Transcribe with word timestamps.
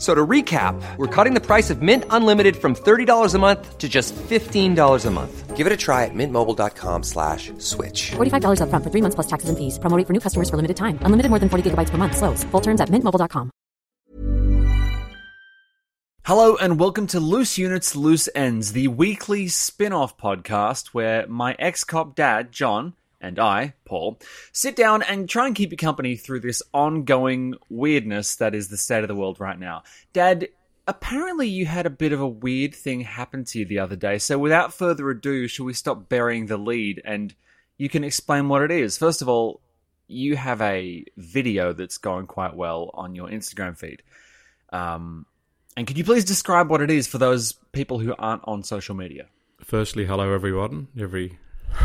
F- 0.00 0.04
So 0.04 0.14
to 0.14 0.26
recap, 0.26 0.80
we're 0.96 1.06
cutting 1.14 1.34
the 1.34 1.44
price 1.46 1.68
of 1.68 1.82
Mint 1.82 2.04
Unlimited 2.08 2.56
from 2.56 2.74
$30 2.74 3.34
a 3.34 3.38
month 3.38 3.76
to 3.76 3.86
just 3.88 4.14
$15 4.16 5.06
a 5.06 5.10
month. 5.10 5.56
Give 5.58 5.66
it 5.66 5.72
a 5.74 5.76
try 5.76 6.06
at 6.06 6.14
mintmobile.com 6.14 7.02
slash 7.02 7.52
switch. 7.58 8.12
$45 8.16 8.60
upfront 8.62 8.82
for 8.82 8.90
three 8.90 9.02
months 9.02 9.14
plus 9.14 9.26
taxes 9.26 9.50
and 9.50 9.58
fees. 9.58 9.78
Promo 9.78 9.94
rate 9.98 10.06
for 10.06 10.14
new 10.14 10.20
customers 10.20 10.48
for 10.48 10.56
limited 10.56 10.78
time. 10.78 10.98
Unlimited 11.02 11.28
more 11.28 11.38
than 11.38 11.50
40 11.50 11.70
gigabytes 11.70 11.90
per 11.90 11.98
month. 11.98 12.16
Slows. 12.16 12.44
Full 12.44 12.62
terms 12.62 12.80
at 12.80 12.88
mintmobile.com. 12.88 13.50
Hello 16.24 16.56
and 16.56 16.78
welcome 16.78 17.06
to 17.08 17.18
Loose 17.20 17.58
Units, 17.58 17.96
Loose 17.96 18.28
Ends, 18.34 18.72
the 18.72 18.88
weekly 18.88 19.48
spin 19.48 19.92
off 19.92 20.16
podcast 20.16 20.88
where 20.94 21.26
my 21.26 21.56
ex 21.58 21.82
cop 21.84 22.14
dad, 22.14 22.52
John, 22.52 22.94
and 23.20 23.38
I, 23.38 23.74
Paul, 23.84 24.18
sit 24.52 24.76
down 24.76 25.02
and 25.02 25.28
try 25.28 25.46
and 25.46 25.54
keep 25.54 25.70
you 25.70 25.76
company 25.76 26.16
through 26.16 26.40
this 26.40 26.62
ongoing 26.72 27.54
weirdness 27.68 28.36
that 28.36 28.54
is 28.54 28.68
the 28.68 28.76
state 28.76 29.02
of 29.04 29.08
the 29.08 29.14
world 29.14 29.40
right 29.40 29.58
now. 29.58 29.82
Dad, 30.12 30.48
apparently 30.86 31.48
you 31.48 31.66
had 31.66 31.86
a 31.86 31.90
bit 31.90 32.12
of 32.12 32.20
a 32.20 32.28
weird 32.28 32.74
thing 32.74 33.00
happen 33.02 33.44
to 33.44 33.58
you 33.58 33.64
the 33.64 33.78
other 33.78 33.96
day, 33.96 34.18
so 34.18 34.38
without 34.38 34.72
further 34.72 35.10
ado, 35.10 35.46
shall 35.48 35.66
we 35.66 35.74
stop 35.74 36.08
burying 36.08 36.46
the 36.46 36.56
lead 36.56 37.02
and 37.04 37.34
you 37.76 37.88
can 37.88 38.04
explain 38.04 38.48
what 38.48 38.62
it 38.62 38.70
is? 38.70 38.96
First 38.96 39.22
of 39.22 39.28
all, 39.28 39.60
you 40.06 40.36
have 40.36 40.60
a 40.60 41.04
video 41.16 41.72
that's 41.72 41.98
going 41.98 42.26
quite 42.26 42.54
well 42.54 42.90
on 42.94 43.14
your 43.14 43.28
Instagram 43.28 43.76
feed. 43.76 44.02
Um, 44.72 45.26
and 45.76 45.86
could 45.86 45.96
you 45.96 46.04
please 46.04 46.24
describe 46.24 46.68
what 46.68 46.82
it 46.82 46.90
is 46.90 47.06
for 47.06 47.18
those 47.18 47.52
people 47.72 47.98
who 47.98 48.14
aren't 48.18 48.42
on 48.44 48.62
social 48.62 48.94
media? 48.94 49.26
Firstly, 49.62 50.04
hello 50.04 50.32
everyone, 50.32 50.88
every 50.98 51.38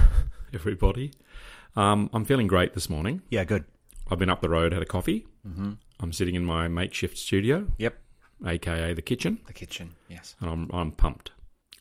everybody. 0.54 1.12
Um, 1.76 2.10
I'm 2.14 2.26
feeling 2.26 2.48
great 2.48 2.74
this 2.74 2.90
morning. 2.90 3.22
Yeah, 3.30 3.44
good. 3.44 3.66
I've 4.10 4.20
been 4.20 4.30
up 4.30 4.42
the 4.42 4.50
road, 4.50 4.72
had 4.72 4.82
a 4.82 4.86
coffee. 4.86 5.26
Mm-hmm. 5.48 5.74
I'm 6.00 6.14
sitting 6.14 6.36
in 6.36 6.46
my 6.46 6.68
makeshift 6.68 7.18
studio, 7.18 7.68
Yep. 7.78 7.98
aka 8.46 8.94
the 8.94 9.02
kitchen, 9.02 9.40
The 9.48 9.54
kitchen, 9.54 9.96
yes. 10.10 10.36
and 10.40 10.50
I'm 10.50 10.70
I'm 10.74 10.92
pumped. 10.92 11.32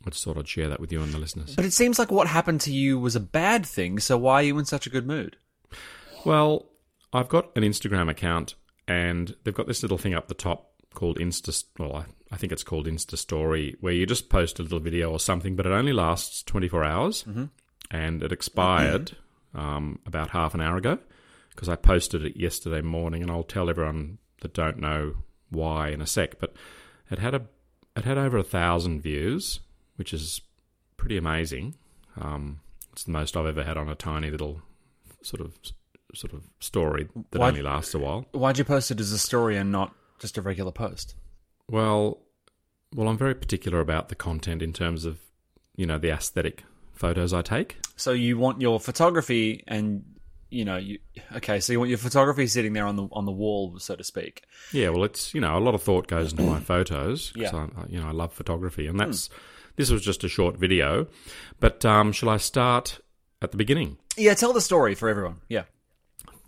I 0.06 0.10
just 0.10 0.22
thought 0.24 0.36
I'd 0.38 0.48
share 0.48 0.68
that 0.68 0.80
with 0.80 0.92
you 0.92 1.02
and 1.02 1.12
the 1.12 1.18
listeners. 1.18 1.56
But 1.56 1.64
it 1.64 1.72
seems 1.72 1.98
like 1.98 2.10
what 2.10 2.26
happened 2.26 2.60
to 2.62 2.72
you 2.72 2.98
was 2.98 3.16
a 3.16 3.20
bad 3.20 3.64
thing, 3.66 3.98
so 3.98 4.18
why 4.18 4.34
are 4.34 4.42
you 4.42 4.58
in 4.58 4.64
such 4.66 4.86
a 4.86 4.90
good 4.90 5.06
mood? 5.06 5.36
Well, 6.24 6.66
I've 7.12 7.28
got 7.28 7.56
an 7.56 7.62
Instagram 7.62 8.10
account, 8.10 8.54
and 8.86 9.34
they've 9.44 9.54
got 9.54 9.66
this 9.66 9.82
little 9.82 9.98
thing 9.98 10.14
up 10.14 10.28
the 10.28 10.34
top 10.34 10.72
called 10.94 11.18
Insta. 11.18 11.64
Well, 11.78 11.94
I, 11.96 12.04
I 12.30 12.36
think 12.36 12.52
it's 12.52 12.62
called 12.62 12.86
Insta 12.86 13.16
Story, 13.16 13.76
where 13.80 13.92
you 13.94 14.04
just 14.06 14.28
post 14.28 14.58
a 14.58 14.62
little 14.62 14.80
video 14.80 15.10
or 15.10 15.18
something, 15.20 15.56
but 15.56 15.66
it 15.66 15.72
only 15.72 15.92
lasts 15.92 16.42
24 16.42 16.84
hours, 16.84 17.24
and 17.90 18.22
it 18.22 18.30
expired 18.32 19.16
um, 19.54 19.98
about 20.06 20.30
half 20.30 20.54
an 20.54 20.60
hour 20.60 20.76
ago 20.76 20.98
because 21.50 21.68
I 21.68 21.76
posted 21.76 22.24
it 22.24 22.36
yesterday 22.36 22.80
morning, 22.80 23.22
and 23.22 23.30
I'll 23.30 23.42
tell 23.44 23.70
everyone 23.70 24.18
that 24.40 24.54
don't 24.54 24.78
know 24.78 25.14
why 25.50 25.90
in 25.90 26.00
a 26.00 26.06
sec. 26.06 26.38
But 26.40 26.54
it 27.10 27.18
had 27.18 27.34
a 27.34 27.42
it 27.96 28.04
had 28.04 28.18
over 28.18 28.36
a 28.36 28.42
thousand 28.42 29.00
views, 29.02 29.60
which 29.96 30.12
is 30.12 30.40
pretty 30.96 31.16
amazing. 31.16 31.74
Um, 32.20 32.60
it's 32.92 33.04
the 33.04 33.12
most 33.12 33.36
I've 33.36 33.46
ever 33.46 33.64
had 33.64 33.76
on 33.76 33.88
a 33.88 33.94
tiny 33.94 34.30
little 34.30 34.62
sort 35.22 35.40
of 35.40 35.54
sort 36.14 36.32
of 36.32 36.44
story 36.60 37.08
that 37.30 37.38
Why- 37.38 37.48
only 37.48 37.62
lasts 37.62 37.94
a 37.94 37.98
while. 37.98 38.26
Why'd 38.32 38.58
you 38.58 38.64
post 38.64 38.90
it 38.90 39.00
as 39.00 39.12
a 39.12 39.18
story 39.18 39.56
and 39.56 39.72
not 39.72 39.94
just 40.18 40.38
a 40.38 40.42
regular 40.42 40.72
post? 40.72 41.14
Well, 41.68 42.20
well, 42.94 43.08
I'm 43.08 43.18
very 43.18 43.34
particular 43.34 43.80
about 43.80 44.08
the 44.08 44.14
content 44.14 44.62
in 44.62 44.72
terms 44.72 45.04
of 45.04 45.18
you 45.76 45.86
know 45.86 45.98
the 45.98 46.10
aesthetic 46.10 46.64
photos 46.94 47.32
I 47.32 47.42
take. 47.42 47.78
So 47.96 48.12
you 48.12 48.38
want 48.38 48.60
your 48.60 48.80
photography 48.80 49.62
and 49.66 50.04
you 50.50 50.64
know, 50.64 50.76
you 50.76 50.98
okay, 51.36 51.58
so 51.58 51.72
you 51.72 51.78
want 51.80 51.88
your 51.88 51.98
photography 51.98 52.46
sitting 52.46 52.74
there 52.74 52.86
on 52.86 52.94
the 52.96 53.08
on 53.10 53.24
the 53.24 53.32
wall, 53.32 53.76
so 53.80 53.96
to 53.96 54.04
speak. 54.04 54.42
Yeah, 54.72 54.90
well, 54.90 55.02
it's 55.04 55.34
you 55.34 55.40
know 55.40 55.56
a 55.56 55.60
lot 55.60 55.74
of 55.74 55.82
thought 55.82 56.06
goes 56.06 56.30
into 56.32 56.44
my 56.44 56.60
photos 56.60 57.32
because 57.32 57.52
Yeah. 57.52 57.66
I, 57.76 57.86
you 57.88 58.00
know 58.00 58.06
I 58.06 58.12
love 58.12 58.32
photography, 58.32 58.86
and 58.86 58.98
that's 59.00 59.30
this 59.76 59.90
was 59.90 60.02
just 60.02 60.22
a 60.22 60.28
short 60.28 60.56
video. 60.56 61.08
But 61.58 61.84
um, 61.84 62.12
shall 62.12 62.28
I 62.28 62.36
start 62.36 63.00
at 63.42 63.50
the 63.50 63.56
beginning? 63.56 63.98
Yeah, 64.16 64.34
tell 64.34 64.52
the 64.52 64.60
story 64.60 64.94
for 64.94 65.08
everyone. 65.08 65.40
Yeah. 65.48 65.64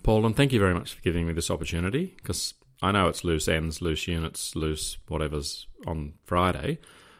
Paul, 0.04 0.24
and 0.24 0.36
thank 0.36 0.52
you 0.52 0.60
very 0.60 0.74
much 0.74 0.94
for 0.94 1.02
giving 1.02 1.26
me 1.26 1.32
this 1.32 1.50
opportunity 1.50 2.14
because 2.18 2.54
I 2.80 2.92
know 2.92 3.08
it's 3.08 3.24
loose 3.24 3.48
ends, 3.48 3.82
loose 3.82 4.06
units, 4.06 4.54
loose 4.54 4.98
whatever's 5.08 5.66
on 5.84 6.12
Friday, 6.24 6.78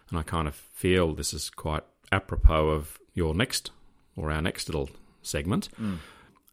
and 0.09 0.19
I 0.21 0.23
kind 0.23 0.47
of 0.47 0.55
feel 0.55 1.15
this 1.15 1.35
is 1.35 1.51
quite 1.51 1.83
apropos 2.13 2.69
of 2.69 3.01
your 3.17 3.35
next 3.35 3.73
or 4.17 4.31
our 4.31 4.41
next 4.41 4.69
little 4.69 4.89
segment. 5.23 5.69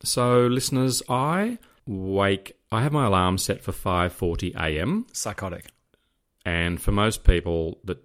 So, 0.03 0.47
listeners, 0.47 1.03
I 1.07 1.59
wake. 1.85 2.57
I 2.71 2.81
have 2.81 2.91
my 2.91 3.05
alarm 3.05 3.37
set 3.37 3.61
for 3.61 3.71
five 3.71 4.11
forty 4.13 4.51
a.m. 4.57 5.05
Psychotic. 5.13 5.65
and 6.45 6.81
for 6.81 6.91
most 6.91 7.23
people 7.23 7.77
that 7.83 7.99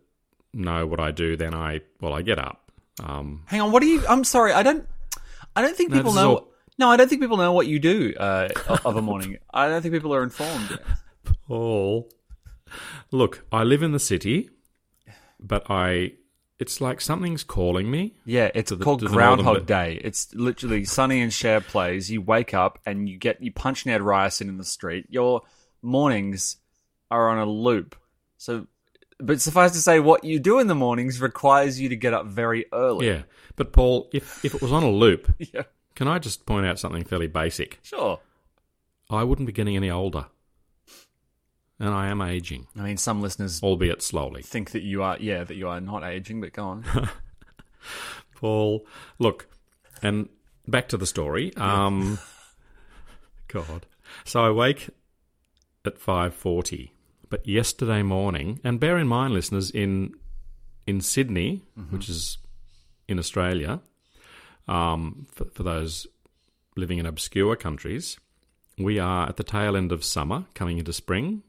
know 0.53 0.87
what 0.87 1.01
I 1.01 1.11
do, 1.13 1.37
then 1.37 1.55
I 1.55 1.81
well, 2.01 2.13
I 2.13 2.23
get 2.23 2.39
up. 2.39 2.71
Um, 3.03 3.45
Hang 3.47 3.61
on, 3.63 3.73
what 3.73 3.81
do 3.81 3.87
you 3.89 4.03
I'm 4.09 4.25
sorry, 4.25 4.53
I 4.53 4.63
don't 4.63 4.87
I 5.57 5.63
don't 5.63 5.77
think 5.77 5.91
No, 5.91 5.97
people 5.97 6.13
know 6.15 6.31
all- 6.31 6.49
No, 6.79 6.89
I 6.91 6.97
don't 6.97 7.09
think 7.09 7.23
people 7.23 7.37
know 7.37 7.53
what 7.53 7.67
you 7.69 7.79
do 7.79 8.13
uh, 8.19 8.49
of 8.85 8.97
a 8.97 9.03
morning. 9.03 9.39
I 9.55 9.69
don't 9.69 9.83
think 9.83 9.95
people 9.95 10.13
are 10.15 10.23
informed. 10.23 10.79
Paul. 11.47 12.09
Look, 13.11 13.45
I 13.51 13.63
live 13.65 13.83
in 13.83 13.93
the 13.93 13.99
city, 13.99 14.51
but 15.41 15.63
I. 15.71 16.13
It's 16.59 16.81
like 16.81 17.01
something's 17.01 17.45
calling 17.45 17.89
me. 17.91 18.15
Yeah, 18.25 18.51
it's 18.55 18.71
the- 18.71 18.79
called 18.79 19.01
to 19.01 19.05
the 19.09 19.13
northern 19.15 19.45
Groundhog. 19.45 19.67
Day. 19.67 20.01
It's 20.03 20.35
literally 20.35 20.85
Sonny 20.85 21.21
and 21.21 21.33
Cher 21.33 21.61
plays. 21.61 22.11
You 22.11 22.21
wake 22.21 22.53
up 22.53 22.79
and 22.85 23.09
you 23.09 23.17
get 23.17 23.41
you 23.43 23.53
punch 23.53 23.87
Ned 23.87 24.03
Ryerson 24.03 24.49
in 24.49 24.59
the 24.59 24.65
street. 24.65 25.07
Your 25.09 25.43
mornings 25.83 26.57
are 27.11 27.29
on 27.29 27.39
a 27.39 27.47
loop. 27.47 27.95
So, 28.39 28.67
but 29.21 29.41
suffice 29.41 29.73
to 29.73 29.79
say, 29.79 30.01
what 30.01 30.25
you 30.25 30.39
do 30.41 30.59
in 30.59 30.67
the 30.67 30.75
mornings 30.75 31.21
requires 31.21 31.81
you 31.81 31.89
to 31.91 31.97
get 31.97 32.13
up 32.13 32.27
very 32.27 32.67
early. 32.73 33.07
Yeah, 33.07 33.23
but 33.57 33.73
Paul, 33.73 34.09
if 34.13 34.45
if 34.45 34.55
it 34.55 34.61
was 34.63 34.73
on 34.73 34.83
a 34.83 34.91
loop, 34.91 35.33
yeah, 35.39 35.63
can 35.95 36.09
I 36.09 36.19
just 36.19 36.45
point 36.45 36.67
out 36.67 36.79
something 36.79 37.05
fairly 37.05 37.29
basic? 37.29 37.79
sure. 37.83 38.21
I 39.11 39.25
wouldn't 39.25 39.47
be 39.47 39.53
getting 39.53 39.75
any 39.75 39.91
older, 39.91 40.27
and 41.81 41.91
I 41.91 42.09
am 42.09 42.21
aging, 42.21 42.67
I 42.77 42.83
mean, 42.83 42.97
some 42.97 43.23
listeners 43.23 43.63
albeit 43.63 44.03
slowly. 44.03 44.43
think 44.43 44.73
that 44.73 44.83
you 44.83 45.03
are, 45.03 45.17
yeah, 45.21 45.45
that 45.45 45.57
you 45.57 45.69
are 45.69 45.81
not 45.81 46.05
aging. 46.05 46.41
But 46.41 46.53
go 46.53 46.65
on. 46.65 46.85
Paul, 48.37 48.87
look, 49.19 49.47
and 50.03 50.29
back 50.67 50.89
to 50.89 50.97
the 50.97 51.07
story. 51.07 51.55
Um, 51.57 52.19
God, 53.49 53.87
so 54.25 54.45
I 54.45 54.51
wake 54.51 54.91
at 55.85 55.99
five 55.99 56.35
forty, 56.35 56.93
but 57.31 57.47
yesterday 57.47 58.03
morning, 58.03 58.61
and 58.65 58.81
bear 58.81 58.99
in 58.99 59.09
mind, 59.09 59.35
listeners, 59.35 59.71
in 59.71 60.15
in 60.87 61.01
Sydney, 61.01 61.63
which 61.91 62.09
is 62.09 62.39
in 63.09 63.19
Australia, 63.19 63.81
um, 64.67 65.27
for, 65.33 65.47
for 65.47 65.63
those 65.63 66.07
living 66.77 66.99
in 66.99 67.07
obscure 67.07 67.57
countries, 67.57 68.19
we 68.79 68.99
are 68.99 69.29
at 69.29 69.37
the 69.37 69.45
tail 69.45 69.77
end 69.77 69.93
of 69.93 70.05
summer, 70.05 70.47
coming 70.55 70.79
into 70.79 70.93
spring, 70.93 71.43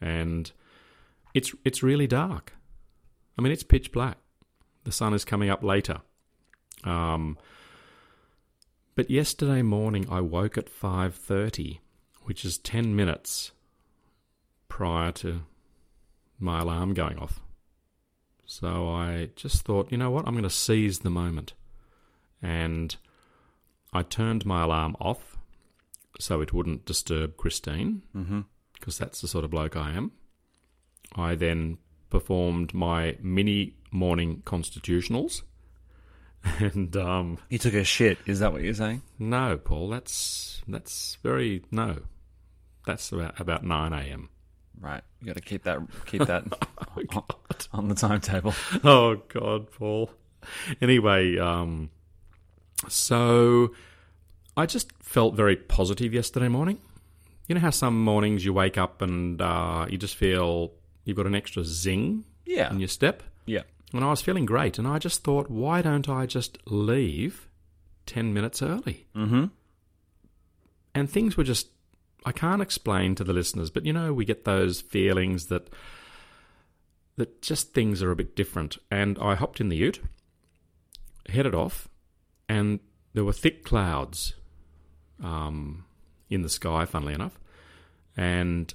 and 0.00 0.52
it's 1.34 1.54
it's 1.64 1.82
really 1.82 2.06
dark. 2.06 2.54
I 3.38 3.42
mean, 3.42 3.52
it's 3.52 3.62
pitch 3.62 3.92
black. 3.92 4.18
The 4.84 4.92
sun 4.92 5.14
is 5.14 5.24
coming 5.24 5.50
up 5.50 5.62
later. 5.62 6.00
Um, 6.84 7.38
but 8.94 9.10
yesterday 9.10 9.62
morning, 9.62 10.06
I 10.10 10.20
woke 10.20 10.56
at 10.56 10.68
five 10.68 11.14
thirty, 11.14 11.80
which 12.22 12.44
is 12.44 12.58
ten 12.58 12.96
minutes 12.96 13.52
prior 14.68 15.12
to 15.12 15.42
my 16.38 16.60
alarm 16.60 16.94
going 16.94 17.18
off. 17.18 17.40
So 18.44 18.88
I 18.88 19.30
just 19.36 19.62
thought, 19.62 19.90
you 19.90 19.98
know 19.98 20.10
what, 20.10 20.26
I'm 20.26 20.34
going 20.34 20.44
to 20.44 20.50
seize 20.50 21.00
the 21.00 21.10
moment, 21.10 21.54
and 22.40 22.94
I 23.92 24.02
turned 24.02 24.46
my 24.46 24.62
alarm 24.62 24.96
off 25.00 25.35
so 26.18 26.40
it 26.40 26.52
wouldn't 26.52 26.84
disturb 26.84 27.36
Christine, 27.36 28.02
because 28.12 28.44
because 28.74 28.98
that's 28.98 29.20
the 29.20 29.28
sort 29.28 29.44
of 29.44 29.50
bloke 29.50 29.76
I 29.76 29.92
am. 29.92 30.12
I 31.14 31.34
then 31.34 31.78
performed 32.10 32.74
my 32.74 33.16
mini 33.20 33.74
morning 33.90 34.42
constitutionals. 34.44 35.42
And 36.60 36.96
um, 36.96 37.38
You 37.48 37.58
took 37.58 37.74
a 37.74 37.82
shit. 37.82 38.18
Is 38.26 38.38
that 38.38 38.52
what 38.52 38.62
you're 38.62 38.74
saying? 38.74 39.02
no, 39.18 39.56
Paul, 39.56 39.88
that's 39.88 40.62
that's 40.68 41.18
very 41.22 41.64
no. 41.72 42.02
That's 42.86 43.10
about 43.10 43.40
about 43.40 43.64
nine 43.64 43.92
a.m. 43.92 44.28
Right. 44.80 45.02
You 45.20 45.26
got 45.28 45.36
to 45.36 45.40
keep 45.42 45.64
that 45.64 45.80
keep 46.06 46.24
that 46.26 46.44
on, 46.96 47.26
on 47.72 47.88
the 47.88 47.96
timetable. 47.96 48.54
oh 48.84 49.16
God, 49.28 49.72
Paul. 49.72 50.10
Anyway, 50.80 51.36
um, 51.38 51.90
so 52.88 53.72
I 54.56 54.66
just 54.66 54.90
felt 55.02 55.34
very 55.34 55.56
positive 55.56 56.14
yesterday 56.14 56.48
morning. 56.48 56.78
You 57.46 57.54
know 57.54 57.60
how 57.60 57.70
some 57.70 58.02
mornings 58.02 58.44
you 58.44 58.52
wake 58.52 58.78
up 58.78 59.02
and 59.02 59.40
uh, 59.40 59.86
you 59.88 59.98
just 59.98 60.16
feel 60.16 60.72
you've 61.04 61.16
got 61.16 61.26
an 61.26 61.34
extra 61.34 61.62
zing 61.64 62.24
Yeah. 62.44 62.70
in 62.70 62.78
your 62.80 62.88
step. 62.88 63.22
Yeah. 63.44 63.62
And 63.92 64.02
I 64.04 64.10
was 64.10 64.20
feeling 64.20 64.46
great, 64.46 64.78
and 64.78 64.88
I 64.88 64.98
just 64.98 65.22
thought, 65.22 65.48
why 65.48 65.80
don't 65.80 66.08
I 66.08 66.26
just 66.26 66.58
leave 66.66 67.48
ten 68.04 68.34
minutes 68.34 68.60
early? 68.62 69.06
Mm-hmm. 69.14 69.44
and 70.94 71.10
things 71.10 71.36
were 71.36 71.44
just 71.44 71.68
I 72.24 72.32
can't 72.32 72.60
explain 72.62 73.14
to 73.16 73.24
the 73.24 73.32
listeners, 73.32 73.70
but 73.70 73.84
you 73.86 73.92
know, 73.92 74.12
we 74.12 74.24
get 74.24 74.44
those 74.44 74.80
feelings 74.80 75.46
that 75.46 75.68
that 77.16 77.40
just 77.42 77.72
things 77.72 78.02
are 78.02 78.10
a 78.10 78.16
bit 78.16 78.34
different. 78.34 78.76
And 78.90 79.16
I 79.20 79.34
hopped 79.36 79.60
in 79.60 79.68
the 79.68 79.76
ute, 79.76 80.00
headed 81.28 81.54
off, 81.54 81.88
and 82.48 82.80
there 83.14 83.24
were 83.24 83.32
thick 83.32 83.64
clouds 83.64 84.34
um, 85.22 85.84
in 86.30 86.42
the 86.42 86.48
sky, 86.48 86.84
funnily 86.84 87.14
enough. 87.14 87.38
And 88.16 88.72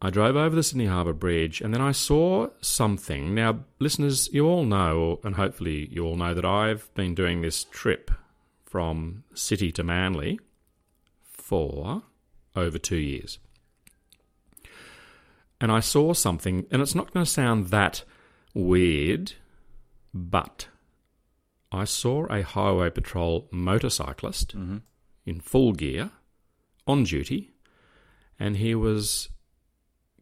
I 0.00 0.10
drove 0.10 0.36
over 0.36 0.54
the 0.54 0.62
Sydney 0.62 0.86
Harbour 0.86 1.12
Bridge, 1.12 1.60
and 1.60 1.72
then 1.72 1.80
I 1.80 1.92
saw 1.92 2.48
something. 2.60 3.34
Now, 3.34 3.60
listeners, 3.78 4.28
you 4.32 4.46
all 4.46 4.64
know, 4.64 5.20
and 5.24 5.34
hopefully 5.34 5.88
you 5.90 6.04
all 6.04 6.16
know, 6.16 6.34
that 6.34 6.44
I've 6.44 6.92
been 6.94 7.14
doing 7.14 7.40
this 7.40 7.64
trip 7.64 8.10
from 8.64 9.24
City 9.34 9.72
to 9.72 9.82
Manly 9.82 10.38
for 11.22 12.02
over 12.54 12.78
two 12.78 12.96
years. 12.96 13.38
And 15.60 15.72
I 15.72 15.80
saw 15.80 16.12
something, 16.12 16.66
and 16.70 16.82
it's 16.82 16.94
not 16.94 17.12
going 17.12 17.24
to 17.24 17.30
sound 17.30 17.68
that 17.68 18.04
weird, 18.52 19.32
but 20.12 20.68
I 21.72 21.84
saw 21.84 22.26
a 22.26 22.42
highway 22.42 22.90
patrol 22.90 23.48
motorcyclist 23.50 24.54
in 25.26 25.40
full 25.40 25.72
gear 25.72 26.10
on 26.86 27.04
duty, 27.04 27.50
and 28.38 28.56
he 28.56 28.74
was 28.74 29.28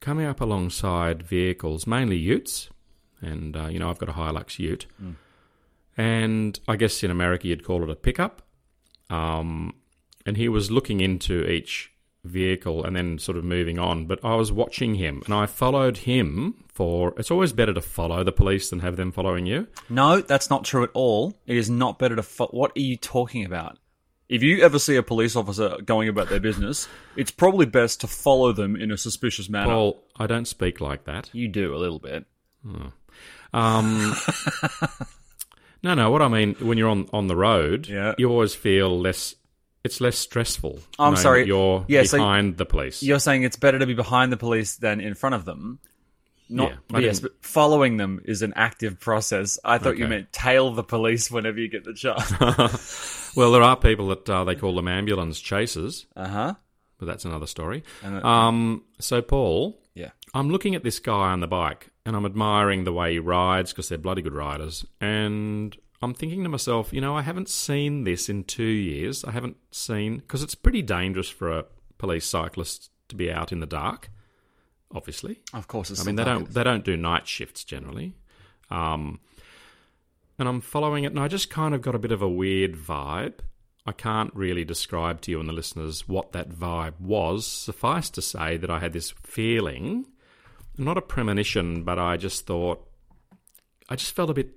coming 0.00 0.26
up 0.26 0.40
alongside 0.40 1.22
vehicles, 1.22 1.86
mainly 1.86 2.16
utes. 2.16 2.68
And, 3.20 3.56
uh, 3.56 3.68
you 3.68 3.78
know, 3.78 3.88
I've 3.88 3.98
got 3.98 4.08
a 4.08 4.12
Hilux 4.12 4.58
ute. 4.58 4.86
And 5.96 6.58
I 6.66 6.76
guess 6.76 7.02
in 7.04 7.10
America 7.10 7.46
you'd 7.46 7.64
call 7.64 7.82
it 7.84 7.90
a 7.90 7.94
pickup. 7.94 8.42
Um, 9.10 9.74
and 10.26 10.36
he 10.36 10.48
was 10.48 10.70
looking 10.70 11.00
into 11.00 11.48
each 11.48 11.92
vehicle 12.24 12.84
and 12.84 12.96
then 12.96 13.18
sort 13.18 13.36
of 13.38 13.44
moving 13.44 13.78
on. 13.78 14.06
But 14.06 14.24
I 14.24 14.34
was 14.34 14.50
watching 14.50 14.96
him 14.96 15.22
and 15.24 15.34
I 15.34 15.46
followed 15.46 15.98
him 15.98 16.64
for. 16.68 17.14
It's 17.16 17.30
always 17.30 17.52
better 17.52 17.74
to 17.74 17.80
follow 17.80 18.24
the 18.24 18.32
police 18.32 18.70
than 18.70 18.80
have 18.80 18.96
them 18.96 19.12
following 19.12 19.46
you. 19.46 19.68
No, 19.88 20.20
that's 20.20 20.50
not 20.50 20.64
true 20.64 20.82
at 20.82 20.90
all. 20.94 21.34
It 21.46 21.56
is 21.56 21.70
not 21.70 21.98
better 21.98 22.16
to. 22.16 22.22
Fo- 22.22 22.48
what 22.48 22.72
are 22.76 22.80
you 22.80 22.96
talking 22.96 23.44
about? 23.44 23.78
If 24.28 24.42
you 24.42 24.62
ever 24.62 24.78
see 24.78 24.96
a 24.96 25.02
police 25.02 25.36
officer 25.36 25.76
going 25.84 26.08
about 26.08 26.28
their 26.30 26.40
business, 26.40 26.88
it's 27.16 27.30
probably 27.30 27.66
best 27.66 28.00
to 28.00 28.06
follow 28.06 28.52
them 28.52 28.76
in 28.76 28.90
a 28.90 28.96
suspicious 28.96 29.48
manner. 29.50 29.66
Paul, 29.72 30.04
I 30.16 30.26
don't 30.26 30.46
speak 30.46 30.80
like 30.80 31.04
that. 31.04 31.28
you 31.34 31.48
do 31.48 31.74
a 31.74 31.78
little 31.78 31.98
bit. 31.98 32.24
Um, 33.52 34.14
no, 35.82 35.94
no. 35.94 36.10
What 36.10 36.22
I 36.22 36.28
mean, 36.28 36.54
when 36.60 36.78
you're 36.78 36.88
on 36.88 37.08
on 37.12 37.26
the 37.26 37.36
road, 37.36 37.88
Yeah. 37.88 38.14
you 38.16 38.30
always 38.30 38.54
feel 38.54 38.98
less. 38.98 39.34
It's 39.84 40.00
less 40.00 40.16
stressful. 40.16 40.78
I'm 40.98 41.12
knowing 41.14 41.16
sorry. 41.16 41.40
that 41.42 41.48
You're 41.48 41.84
Yeah, 41.88 42.04
so 42.04 42.18
behind 42.18 42.56
the 42.56 42.64
police. 42.64 43.02
You're 43.02 43.18
saying 43.18 43.42
it's 43.42 43.56
better 43.56 43.80
to 43.80 43.86
be 43.86 43.94
behind 43.94 44.30
the 44.32 44.36
police 44.36 44.76
than 44.76 45.00
in 45.00 45.14
front 45.14 45.34
of 45.34 45.44
them. 45.44 45.80
Not 46.48 46.70
Yeah, 46.70 46.76
I 46.94 46.98
yes, 47.00 47.18
didn't- 47.18 47.32
but 47.40 47.44
following 47.46 47.96
them 47.96 48.20
is 48.24 48.42
an 48.42 48.52
active 48.54 49.00
process. 49.00 49.58
I 49.64 49.78
thought 49.78 49.98
you 49.98 50.04
Okay. 50.04 50.10
meant 50.14 50.32
tail 50.32 50.70
the 50.72 50.84
police 50.84 51.30
whenever 51.32 51.58
you 51.58 51.68
get 51.68 51.84
the 51.84 51.94
chance. 51.94 52.30
Well, 53.34 53.52
there 53.52 53.62
are 53.62 53.76
people 53.76 54.08
that 54.08 54.28
uh, 54.28 54.44
they 54.44 54.54
call 54.54 54.74
them 54.74 54.88
ambulance 54.88 55.40
chasers, 55.40 56.06
uh 56.16 56.28
huh. 56.28 56.54
but 56.98 57.06
that's 57.06 57.24
another 57.24 57.46
story. 57.46 57.82
And 58.02 58.22
Um, 58.24 58.84
so, 58.98 59.22
Paul, 59.22 59.80
Yeah. 59.94 60.10
I'm 60.34 60.48
looking 60.50 60.74
at 60.74 60.82
this 60.82 60.98
guy 60.98 61.30
on 61.32 61.40
the 61.40 61.46
bike 61.46 61.90
and 62.06 62.16
I'm 62.16 62.24
admiring 62.26 62.84
the 62.84 62.92
way 62.92 63.12
he 63.12 63.18
rides 63.18 63.72
because 63.72 63.88
they're 63.88 63.98
bloody 63.98 64.22
good 64.22 64.34
riders. 64.34 64.84
And 65.00 65.76
I'm 66.00 66.14
thinking 66.14 66.42
to 66.42 66.48
myself, 66.48 66.92
you 66.92 67.00
know, 67.00 67.14
I 67.16 67.22
haven't 67.22 67.48
seen 67.48 68.04
this 68.04 68.28
in 68.28 68.44
two 68.44 68.64
years. 68.64 69.24
I 69.24 69.30
haven't 69.30 69.56
seen, 69.70 70.18
because 70.18 70.42
it's 70.42 70.54
pretty 70.54 70.82
dangerous 70.82 71.28
for 71.28 71.50
a 71.58 71.64
police 71.98 72.24
cyclist 72.26 72.90
to 73.08 73.14
be 73.16 73.30
out 73.30 73.52
in 73.52 73.60
the 73.60 73.66
dark, 73.66 74.10
obviously. 74.94 75.40
Of 75.52 75.68
course, 75.68 75.90
it's 75.90 76.00
I 76.00 76.04
mean, 76.04 76.16
they 76.16 76.24
don't 76.24 76.52
they 76.52 76.64
don't 76.64 76.84
do 76.84 76.96
night 76.96 77.28
shifts 77.28 77.62
generally. 77.62 78.14
Um, 78.70 79.20
and 80.38 80.48
I'm 80.48 80.60
following 80.60 81.04
it, 81.04 81.12
and 81.12 81.20
I 81.20 81.28
just 81.28 81.50
kind 81.50 81.74
of 81.74 81.82
got 81.82 81.94
a 81.94 81.98
bit 81.98 82.12
of 82.12 82.22
a 82.22 82.28
weird 82.28 82.74
vibe. 82.74 83.40
I 83.84 83.92
can't 83.92 84.34
really 84.34 84.64
describe 84.64 85.20
to 85.22 85.30
you 85.30 85.40
and 85.40 85.48
the 85.48 85.52
listeners 85.52 86.06
what 86.06 86.32
that 86.32 86.50
vibe 86.50 87.00
was. 87.00 87.46
Suffice 87.46 88.10
to 88.10 88.22
say 88.22 88.56
that 88.56 88.70
I 88.70 88.78
had 88.78 88.92
this 88.92 89.12
feeling, 89.22 90.06
not 90.78 90.96
a 90.96 91.02
premonition, 91.02 91.82
but 91.82 91.98
I 91.98 92.16
just 92.16 92.46
thought, 92.46 92.88
I 93.88 93.96
just 93.96 94.14
felt 94.14 94.30
a 94.30 94.34
bit 94.34 94.50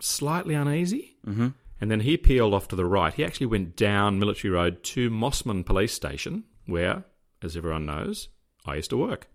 slightly 0.00 0.54
uneasy. 0.54 1.16
Mm-hmm. 1.26 1.48
And 1.80 1.90
then 1.90 2.00
he 2.00 2.16
peeled 2.16 2.54
off 2.54 2.68
to 2.68 2.76
the 2.76 2.86
right. 2.86 3.12
He 3.12 3.24
actually 3.24 3.46
went 3.46 3.74
down 3.74 4.20
Military 4.20 4.52
Road 4.52 4.84
to 4.84 5.10
Mosman 5.10 5.66
Police 5.66 5.92
Station, 5.92 6.44
where, 6.66 7.02
as 7.42 7.56
everyone 7.56 7.86
knows, 7.86 8.28
I 8.64 8.76
used 8.76 8.90
to 8.90 8.96
work 8.96 9.26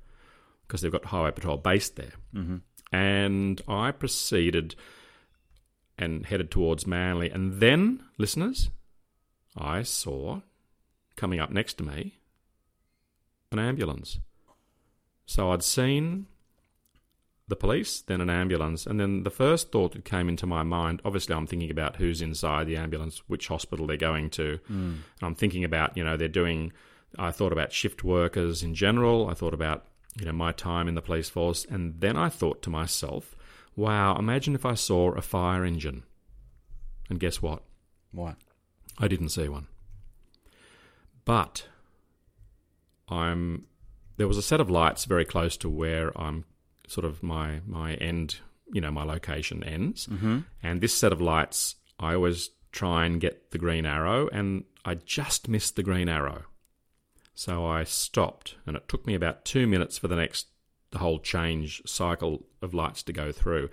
because 0.66 0.80
they've 0.80 0.92
got 0.92 1.04
Highway 1.04 1.32
Patrol 1.32 1.58
based 1.58 1.98
there. 1.98 2.14
Mm-hmm. 2.34 2.58
And 2.96 3.62
I 3.68 3.92
proceeded 3.92 4.76
and 5.98 6.26
headed 6.26 6.52
towards 6.52 6.86
Manly. 6.86 7.30
And 7.30 7.60
then, 7.60 8.04
listeners, 8.18 8.70
I 9.58 9.84
saw 9.84 10.42
coming 11.16 11.40
up 11.40 11.50
next 11.50 11.76
to 11.76 11.84
me 11.84 12.20
an 13.52 13.60
ambulance. 13.60 14.20
So 15.26 15.52
I'd 15.52 15.64
seen 15.64 16.28
the 17.48 17.56
police, 17.56 18.02
then 18.02 18.20
an 18.20 18.30
ambulance, 18.30 18.86
and 18.86 19.00
then 19.00 19.24
the 19.24 19.30
first 19.30 19.72
thought 19.72 19.94
that 19.94 20.04
came 20.04 20.28
into 20.28 20.46
my 20.46 20.64
mind 20.64 21.02
obviously, 21.06 21.34
I'm 21.34 21.48
thinking 21.48 21.72
about 21.72 21.96
who's 21.96 22.22
inside 22.22 22.68
the 22.68 22.76
ambulance, 22.76 23.22
which 23.28 23.48
hospital 23.48 23.88
they're 23.88 23.96
going 23.96 24.30
to. 24.32 24.60
And 24.68 25.04
I'm 25.22 25.36
thinking 25.36 25.64
about, 25.64 25.96
you 25.96 26.04
know, 26.04 26.18
they're 26.18 26.28
doing, 26.28 26.74
I 27.18 27.32
thought 27.32 27.54
about 27.54 27.72
shift 27.72 28.04
workers 28.04 28.64
in 28.64 28.76
general. 28.76 29.30
I 29.30 29.34
thought 29.34 29.54
about, 29.54 29.86
you 30.20 30.26
know, 30.26 30.34
my 30.34 30.52
time 30.52 30.90
in 30.90 30.96
the 30.96 31.02
police 31.02 31.30
force. 31.30 31.66
And 31.70 32.02
then 32.02 32.18
I 32.18 32.28
thought 32.28 32.62
to 32.64 32.70
myself, 32.70 33.37
wow, 33.78 34.18
imagine 34.18 34.56
if 34.56 34.66
I 34.66 34.74
saw 34.74 35.12
a 35.12 35.22
fire 35.22 35.64
engine. 35.64 36.04
And 37.10 37.20
guess 37.20 37.42
what? 37.42 37.64
What? 38.12 38.36
I 38.98 39.08
didn't 39.08 39.30
see 39.30 39.48
one. 39.48 39.68
But 41.24 41.68
I'm 43.08 43.68
there 44.18 44.28
was 44.28 44.38
a 44.38 44.42
set 44.42 44.60
of 44.60 44.70
lights 44.70 45.06
very 45.06 45.24
close 45.24 45.56
to 45.58 45.70
where 45.70 46.12
I'm 46.20 46.44
sort 46.88 47.06
of 47.06 47.24
my 47.24 47.62
my 47.66 47.94
end, 47.96 48.38
you 48.74 48.82
know, 48.82 48.92
my 48.92 49.04
location 49.04 49.64
ends. 49.64 50.08
Mm-hmm. 50.08 50.40
And 50.62 50.82
this 50.82 50.94
set 50.94 51.14
of 51.14 51.22
lights, 51.22 51.76
I 52.00 52.16
always 52.16 52.50
try 52.72 53.06
and 53.06 53.22
get 53.22 53.52
the 53.52 53.58
green 53.58 53.86
arrow, 53.86 54.28
and 54.30 54.66
I 54.84 54.96
just 54.96 55.48
missed 55.48 55.76
the 55.76 55.84
green 55.84 56.10
arrow. 56.10 56.44
So 57.36 57.66
I 57.66 57.84
stopped, 57.84 58.56
and 58.66 58.76
it 58.76 58.88
took 58.88 59.06
me 59.06 59.14
about 59.14 59.46
two 59.46 59.68
minutes 59.68 59.98
for 59.98 60.08
the 60.08 60.16
next 60.16 60.48
the 60.92 61.00
whole 61.00 61.20
change 61.20 61.82
cycle 61.86 62.46
of 62.62 62.74
lights 62.74 63.04
to 63.04 63.14
go 63.14 63.32
through. 63.32 63.70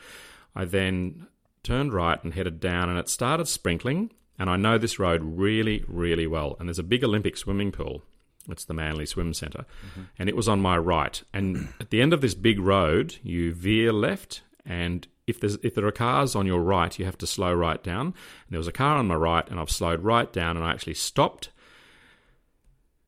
I 0.55 0.65
then 0.65 1.27
turned 1.63 1.93
right 1.93 2.23
and 2.23 2.35
headed 2.35 2.61
down, 2.61 2.89
and 2.89 2.99
it 2.99 3.09
started 3.09 3.49
sprinkling. 3.49 4.13
And 4.39 4.51
I 4.51 4.57
know 4.57 4.79
this 4.79 4.99
road 4.99 5.23
really, 5.23 5.85
really 5.87 6.27
well. 6.27 6.57
And 6.59 6.69
there's 6.69 6.79
a 6.79 6.85
big 6.85 7.05
Olympic 7.05 7.37
swimming 7.37 7.73
pool. 7.73 8.03
It's 8.51 8.65
the 8.65 8.75
Manly 8.75 9.07
Swim 9.07 9.33
center 9.33 9.65
mm-hmm. 9.87 10.03
And 10.19 10.29
it 10.29 10.37
was 10.37 10.49
on 10.49 10.61
my 10.61 10.77
right. 10.77 11.23
And 11.33 11.69
at 11.81 11.91
the 11.91 12.03
end 12.03 12.13
of 12.13 12.21
this 12.21 12.35
big 12.35 12.59
road, 12.61 13.17
you 13.23 13.55
veer 13.55 13.93
left. 13.93 14.43
And 14.67 15.07
if, 15.27 15.41
there's, 15.41 15.55
if 15.63 15.75
there 15.75 15.87
are 15.87 15.93
cars 15.93 16.35
on 16.35 16.47
your 16.47 16.61
right, 16.61 16.99
you 16.99 17.05
have 17.05 17.19
to 17.19 17.27
slow 17.27 17.55
right 17.55 17.83
down. 17.83 18.07
And 18.07 18.51
there 18.51 18.59
was 18.59 18.69
a 18.69 18.73
car 18.73 18.97
on 18.99 19.07
my 19.07 19.15
right, 19.15 19.49
and 19.49 19.59
I've 19.59 19.71
slowed 19.71 20.01
right 20.01 20.31
down, 20.33 20.57
and 20.57 20.65
I 20.65 20.73
actually 20.73 20.95
stopped. 20.95 21.51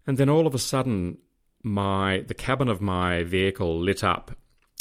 And 0.07 0.17
then 0.17 0.31
all 0.31 0.47
of 0.47 0.55
a 0.55 0.59
sudden, 0.59 1.19
my 1.67 2.21
the 2.21 2.35
cabin 2.35 2.69
of 2.69 2.81
my 2.81 3.25
vehicle 3.25 3.79
lit 3.79 4.05
up 4.05 4.31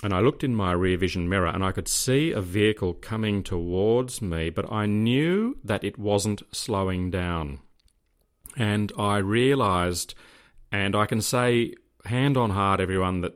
and 0.04 0.14
I 0.14 0.20
looked 0.20 0.44
in 0.44 0.56
my 0.56 0.72
rear 0.72 0.98
vision 0.98 1.28
mirror 1.28 1.48
and 1.48 1.66
I 1.66 1.72
could 1.72 1.88
see 1.88 2.32
a 2.32 2.40
vehicle 2.40 2.94
coming 2.94 3.42
towards 3.42 4.22
me, 4.22 4.52
but 4.52 4.72
I 4.72 4.86
knew 4.86 5.58
that 5.64 5.84
it 5.84 5.98
wasn't 5.98 6.44
slowing 6.52 7.10
down. 7.10 7.60
And 8.56 8.92
I 9.00 9.18
realized, 9.18 10.14
and 10.72 10.96
I 10.96 11.08
can 11.08 11.22
say 11.22 11.74
hand 12.06 12.38
on 12.38 12.52
heart, 12.52 12.80
everyone, 12.80 13.22
that 13.22 13.34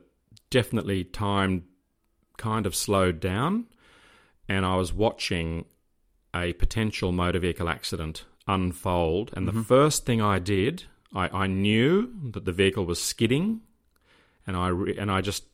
definitely 0.50 1.02
time 1.02 1.64
kind 2.36 2.66
of 2.66 2.76
slowed 2.76 3.18
down, 3.18 3.66
and 4.48 4.64
I 4.64 4.76
was 4.76 4.92
watching 4.92 5.64
a 6.34 6.52
potential 6.52 7.10
motor 7.10 7.40
vehicle 7.40 7.68
accident 7.68 8.24
unfold. 8.46 9.32
And 9.34 9.48
the 9.48 9.52
mm-hmm. 9.52 9.62
first 9.62 10.06
thing 10.06 10.22
I 10.22 10.38
did, 10.38 10.84
I, 11.14 11.44
I 11.44 11.46
knew 11.46 12.12
that 12.30 12.44
the 12.44 12.52
vehicle 12.52 12.86
was 12.86 13.02
skidding, 13.02 13.62
and 14.46 14.56
I 14.56 14.68
re- 14.68 14.96
and 14.96 15.10
I 15.10 15.20
just 15.20 15.44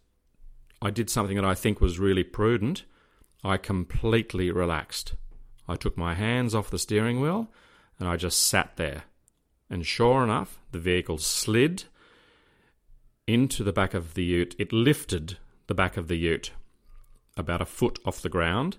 I 0.83 0.91
did 0.91 1.11
something 1.11 1.37
that 1.37 1.45
I 1.45 1.55
think 1.55 1.81
was 1.81 1.99
really 1.99 2.25
prudent. 2.25 2.85
I 3.45 3.57
completely 3.57 4.51
relaxed. 4.51 5.15
I 5.69 5.77
took 5.77 5.97
my 5.97 6.15
hands 6.15 6.55
off 6.55 6.71
the 6.71 6.79
steering 6.79 7.21
wheel 7.21 7.51
and 7.99 8.09
I 8.09 8.17
just 8.17 8.47
sat 8.47 8.77
there. 8.77 9.05
And 9.69 9.85
sure 9.85 10.23
enough, 10.23 10.59
the 10.73 10.79
vehicle 10.79 11.19
slid 11.19 11.85
into 13.27 13.65
the 13.65 13.73
back 13.73 13.95
of 13.95 14.15
the 14.15 14.25
ute. 14.25 14.55
It 14.59 14.73
lifted 14.73 15.39
the 15.67 15.75
back 15.75 15.97
of 15.97 16.09
the 16.09 16.17
ute 16.17 16.53
about 17.37 17.61
a 17.61 17.67
foot 17.67 17.99
off 18.05 18.23
the 18.23 18.29
ground, 18.29 18.77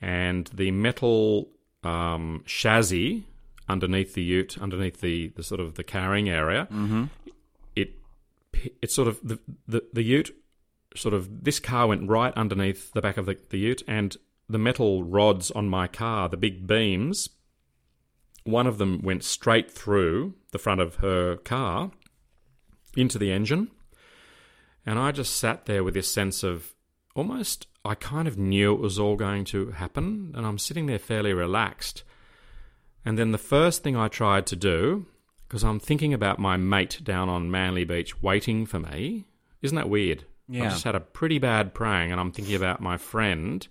and 0.00 0.50
the 0.52 0.70
metal 0.70 1.48
um, 1.82 2.42
chassis 2.44 3.26
underneath 3.68 4.14
the 4.14 4.22
ute, 4.22 4.58
underneath 4.60 5.00
the, 5.00 5.28
the 5.28 5.42
sort 5.42 5.60
of 5.60 5.74
the 5.74 5.84
carrying 5.84 6.28
area, 6.28 6.66
mm-hmm. 6.70 7.04
it 7.74 7.92
it 8.82 8.90
sort 8.90 9.08
of 9.08 9.20
the, 9.22 9.38
the 9.66 9.82
the 9.92 10.02
ute 10.02 10.34
sort 10.96 11.14
of 11.14 11.44
this 11.44 11.58
car 11.58 11.88
went 11.88 12.08
right 12.08 12.32
underneath 12.34 12.92
the 12.92 13.02
back 13.02 13.16
of 13.16 13.26
the, 13.26 13.36
the 13.50 13.58
ute 13.58 13.82
and 13.88 14.16
the 14.48 14.58
metal 14.58 15.02
rods 15.02 15.50
on 15.50 15.68
my 15.68 15.88
car 15.88 16.28
the 16.28 16.36
big 16.36 16.66
beams 16.66 17.30
one 18.44 18.66
of 18.66 18.78
them 18.78 19.00
went 19.02 19.24
straight 19.24 19.70
through 19.70 20.34
the 20.52 20.58
front 20.58 20.80
of 20.80 20.96
her 20.96 21.36
car 21.36 21.90
into 22.96 23.18
the 23.18 23.32
engine. 23.32 23.70
And 24.86 24.98
i 24.98 25.12
just 25.12 25.36
sat 25.36 25.64
there 25.64 25.82
with 25.82 25.94
this 25.94 26.12
sense 26.12 26.42
of 26.42 26.74
almost 27.16 27.66
i 27.84 27.94
kind 27.94 28.28
of 28.28 28.36
knew 28.36 28.74
it 28.74 28.80
was 28.80 28.98
all 28.98 29.16
going 29.16 29.44
to 29.44 29.70
happen 29.70 30.32
and 30.34 30.44
i'm 30.44 30.58
sitting 30.58 30.86
there 30.86 30.98
fairly 30.98 31.32
relaxed 31.32 32.04
and 33.04 33.18
then 33.18 33.32
the 33.32 33.38
first 33.38 33.82
thing 33.82 33.96
i 33.96 34.08
tried 34.08 34.46
to 34.46 34.56
do 34.56 35.06
because 35.46 35.62
i'm 35.64 35.80
thinking 35.80 36.12
about 36.14 36.38
my 36.38 36.56
mate 36.56 37.00
down 37.02 37.28
on 37.28 37.50
manly 37.50 37.84
beach 37.84 38.22
waiting 38.22 38.66
for 38.66 38.78
me 38.78 39.24
isn't 39.62 39.76
that 39.76 39.88
weird 39.88 40.24
Yeah. 40.48 40.64
I've 40.64 40.72
just 40.72 40.84
had 40.84 40.94
a 40.94 41.00
pretty 41.00 41.38
bad 41.38 41.72
praying, 41.72 42.12
and 42.12 42.20
I'm 42.20 42.30
thinking 42.30 42.54
about 42.54 42.80
my 42.80 42.98
friend 42.98 43.66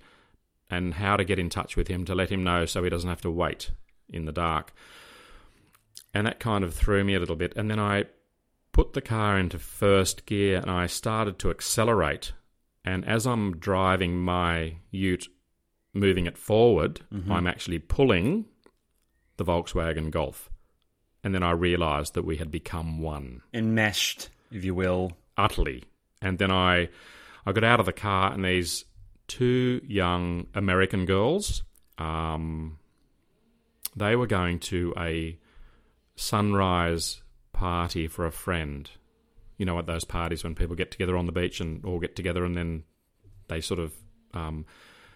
and 0.70 0.96
how 0.96 1.18
to 1.18 1.24
get 1.24 1.38
in 1.38 1.50
touch 1.50 1.76
with 1.78 1.88
him 1.88 2.04
to 2.06 2.16
let 2.16 2.32
him 2.32 2.44
know 2.44 2.66
so 2.66 2.84
he 2.84 2.90
doesn't 2.90 3.10
have 3.10 3.22
to 3.22 3.30
wait 3.30 3.70
in 4.10 4.26
the 4.26 4.32
dark. 4.32 4.74
And 6.16 6.26
that 6.26 6.40
kind 6.40 6.64
of 6.64 6.74
threw 6.74 7.04
me 7.04 7.14
a 7.14 7.20
little 7.20 7.36
bit. 7.36 7.54
And 7.56 7.70
then 7.70 7.80
I 7.80 8.06
put 8.72 8.94
the 8.94 9.02
car 9.02 9.38
into 9.38 9.60
first 9.60 10.26
gear 10.26 10.58
and 10.58 10.72
I 10.72 10.88
started 10.88 11.38
to 11.40 11.52
accelerate. 11.52 12.34
And 12.84 13.06
as 13.06 13.28
I'm 13.28 13.58
driving 13.60 14.18
my 14.18 14.78
ute, 14.90 15.28
moving 15.94 16.26
it 16.26 16.40
forward, 16.40 17.02
mm-hmm. 17.14 17.32
I'm 17.32 17.46
actually 17.46 17.80
pulling 17.80 18.46
the 19.38 19.46
Volkswagen 19.46 20.12
Golf. 20.12 20.50
And 21.24 21.34
then 21.34 21.44
I 21.44 21.52
realized 21.52 22.16
that 22.16 22.26
we 22.26 22.38
had 22.38 22.52
become 22.52 23.00
one 23.00 23.42
Enmeshed, 23.54 24.30
if 24.52 24.66
you 24.66 24.76
will. 24.76 25.14
utterly. 25.38 25.84
And 26.22 26.38
then 26.38 26.52
I, 26.52 26.90
I 27.46 27.52
got 27.54 27.64
out 27.64 27.80
of 27.80 27.86
the 27.86 27.94
car, 27.94 28.34
and 28.34 28.44
these 28.44 28.86
two 29.28 29.82
young 29.86 30.48
American 30.54 31.06
girls, 31.06 31.64
um, 31.98 32.78
they 33.96 34.16
were 34.16 34.28
going 34.28 34.60
to 34.60 34.94
a 34.98 35.38
sunrise 36.16 37.22
party 37.54 38.08
for 38.08 38.26
a 38.26 38.32
friend. 38.32 38.90
You 39.58 39.66
know, 39.66 39.80
at 39.80 39.86
those 39.86 40.04
parties 40.04 40.44
when 40.44 40.56
people 40.56 40.76
get 40.76 40.92
together 40.92 41.16
on 41.16 41.26
the 41.26 41.32
beach 41.32 41.62
and 41.62 41.86
all 41.86 42.00
get 42.00 42.16
together, 42.16 42.44
and 42.44 42.56
then 42.58 42.84
they 43.48 43.62
sort 43.62 43.80
of 43.80 43.94
um, 44.34 44.66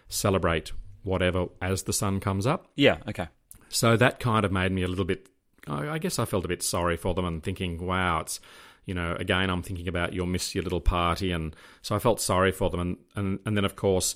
celebrate 0.08 0.72
whatever 1.02 1.46
as 1.60 1.82
the 1.82 1.92
sun 1.92 2.20
comes 2.20 2.46
up. 2.46 2.70
Yeah, 2.76 2.98
okay. 3.08 3.28
So 3.68 3.96
that 3.96 4.20
kind 4.20 4.44
of 4.44 4.52
made 4.52 4.72
me 4.72 4.82
a 4.82 4.88
little 4.88 5.04
bit. 5.04 5.28
I 5.66 5.98
guess 5.98 6.18
I 6.18 6.24
felt 6.24 6.46
a 6.46 6.48
bit 6.48 6.62
sorry 6.62 6.96
for 6.96 7.12
them 7.12 7.26
and 7.26 7.42
thinking, 7.42 7.84
wow, 7.84 8.20
it's 8.20 8.40
you 8.88 8.94
know, 8.94 9.14
again, 9.20 9.50
I'm 9.50 9.62
thinking 9.62 9.86
about 9.86 10.14
you'll 10.14 10.26
miss 10.26 10.54
your 10.54 10.64
little 10.64 10.80
party, 10.80 11.30
and 11.30 11.54
so 11.82 11.94
I 11.94 11.98
felt 11.98 12.22
sorry 12.22 12.52
for 12.52 12.70
them, 12.70 12.80
and 12.80 12.96
and, 13.14 13.38
and 13.44 13.54
then 13.54 13.66
of 13.66 13.76
course, 13.76 14.14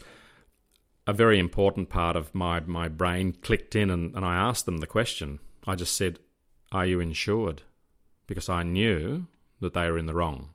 a 1.06 1.12
very 1.12 1.38
important 1.38 1.90
part 1.90 2.16
of 2.16 2.34
my 2.34 2.60
my 2.60 2.88
brain 2.88 3.36
clicked 3.42 3.76
in, 3.76 3.90
and, 3.90 4.14
and 4.14 4.24
I 4.24 4.34
asked 4.34 4.64
them 4.64 4.78
the 4.78 4.86
question. 4.86 5.40
I 5.66 5.74
just 5.74 5.94
said, 5.94 6.20
"Are 6.72 6.86
you 6.86 7.00
insured?" 7.00 7.62
Because 8.26 8.48
I 8.48 8.62
knew 8.62 9.26
that 9.60 9.74
they 9.74 9.90
were 9.90 9.98
in 9.98 10.06
the 10.06 10.14
wrong. 10.14 10.54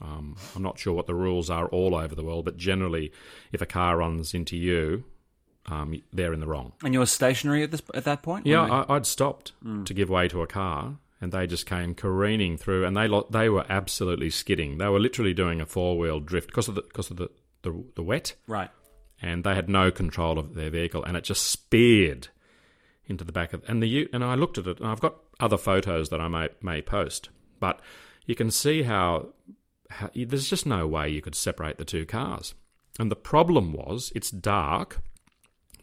Um, 0.00 0.36
I'm 0.56 0.62
not 0.62 0.80
sure 0.80 0.92
what 0.92 1.06
the 1.06 1.14
rules 1.14 1.48
are 1.48 1.68
all 1.68 1.94
over 1.94 2.16
the 2.16 2.24
world, 2.24 2.44
but 2.44 2.56
generally, 2.56 3.12
if 3.52 3.62
a 3.62 3.66
car 3.66 3.98
runs 3.98 4.34
into 4.34 4.56
you, 4.56 5.04
um, 5.66 6.02
they're 6.12 6.32
in 6.32 6.40
the 6.40 6.46
wrong. 6.46 6.72
And 6.82 6.92
you 6.92 7.00
were 7.00 7.06
stationary 7.06 7.62
at 7.62 7.70
this 7.70 7.82
at 7.94 8.04
that 8.04 8.22
point? 8.22 8.46
Yeah, 8.46 8.62
I, 8.62 8.96
I'd 8.96 9.06
stopped 9.06 9.52
to 9.84 9.94
give 9.94 10.10
way 10.10 10.28
to 10.28 10.42
a 10.42 10.46
car, 10.46 10.96
and 11.20 11.32
they 11.32 11.46
just 11.46 11.66
came 11.66 11.94
careening 11.94 12.56
through, 12.56 12.84
and 12.84 12.96
they 12.96 13.08
lo- 13.08 13.26
they 13.30 13.48
were 13.48 13.64
absolutely 13.68 14.30
skidding. 14.30 14.78
They 14.78 14.88
were 14.88 15.00
literally 15.00 15.34
doing 15.34 15.60
a 15.60 15.66
four 15.66 15.98
wheel 15.98 16.20
drift 16.20 16.48
because 16.48 16.68
of 16.68 16.74
the 16.74 16.82
because 16.82 17.10
of 17.10 17.16
the, 17.16 17.30
the 17.62 17.84
the 17.94 18.02
wet, 18.02 18.34
right. 18.46 18.70
and 19.22 19.42
they 19.42 19.54
had 19.54 19.68
no 19.68 19.90
control 19.90 20.38
of 20.38 20.54
their 20.54 20.70
vehicle, 20.70 21.02
and 21.04 21.16
it 21.16 21.24
just 21.24 21.44
speared 21.44 22.28
into 23.06 23.24
the 23.24 23.32
back 23.32 23.52
of 23.52 23.62
and 23.68 23.82
the 23.82 24.08
and 24.12 24.24
I 24.24 24.34
looked 24.34 24.58
at 24.58 24.66
it, 24.66 24.80
and 24.80 24.88
I've 24.88 25.00
got 25.00 25.16
other 25.40 25.58
photos 25.58 26.10
that 26.10 26.20
I 26.20 26.28
may 26.28 26.48
may 26.60 26.82
post, 26.82 27.30
but 27.58 27.80
you 28.26 28.34
can 28.34 28.50
see 28.50 28.82
how, 28.82 29.28
how 29.90 30.10
there's 30.14 30.48
just 30.48 30.66
no 30.66 30.86
way 30.86 31.08
you 31.08 31.20
could 31.22 31.34
separate 31.34 31.78
the 31.78 31.84
two 31.84 32.06
cars, 32.06 32.54
and 32.98 33.10
the 33.10 33.16
problem 33.16 33.72
was 33.72 34.12
it's 34.14 34.30
dark, 34.30 35.00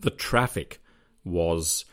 the 0.02 0.10
traffic 0.10 0.82
was 1.24 1.86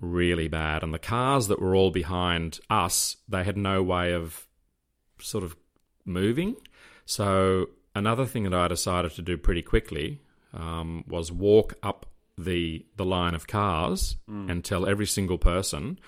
really 0.00 0.48
bad. 0.48 0.82
And 0.82 0.92
the 0.94 0.98
cars 0.98 1.48
that 1.48 1.60
were 1.60 1.74
all 1.74 1.90
behind 1.90 2.60
us, 2.68 3.16
they 3.28 3.44
had 3.44 3.56
no 3.56 3.82
way 3.82 4.12
of 4.12 4.46
sort 5.18 5.44
of 5.44 5.56
moving. 6.04 6.56
So 7.04 7.68
another 7.94 8.26
thing 8.26 8.44
that 8.44 8.54
I 8.54 8.68
decided 8.68 9.12
to 9.12 9.22
do 9.22 9.36
pretty 9.36 9.62
quickly 9.62 10.20
um, 10.54 11.04
was 11.06 11.30
walk 11.30 11.74
up 11.82 12.06
the 12.38 12.84
the 12.96 13.04
line 13.04 13.34
of 13.34 13.46
cars 13.46 14.16
and 14.48 14.64
tell 14.64 14.86
every 14.86 15.06
single 15.06 15.36
person 15.36 15.98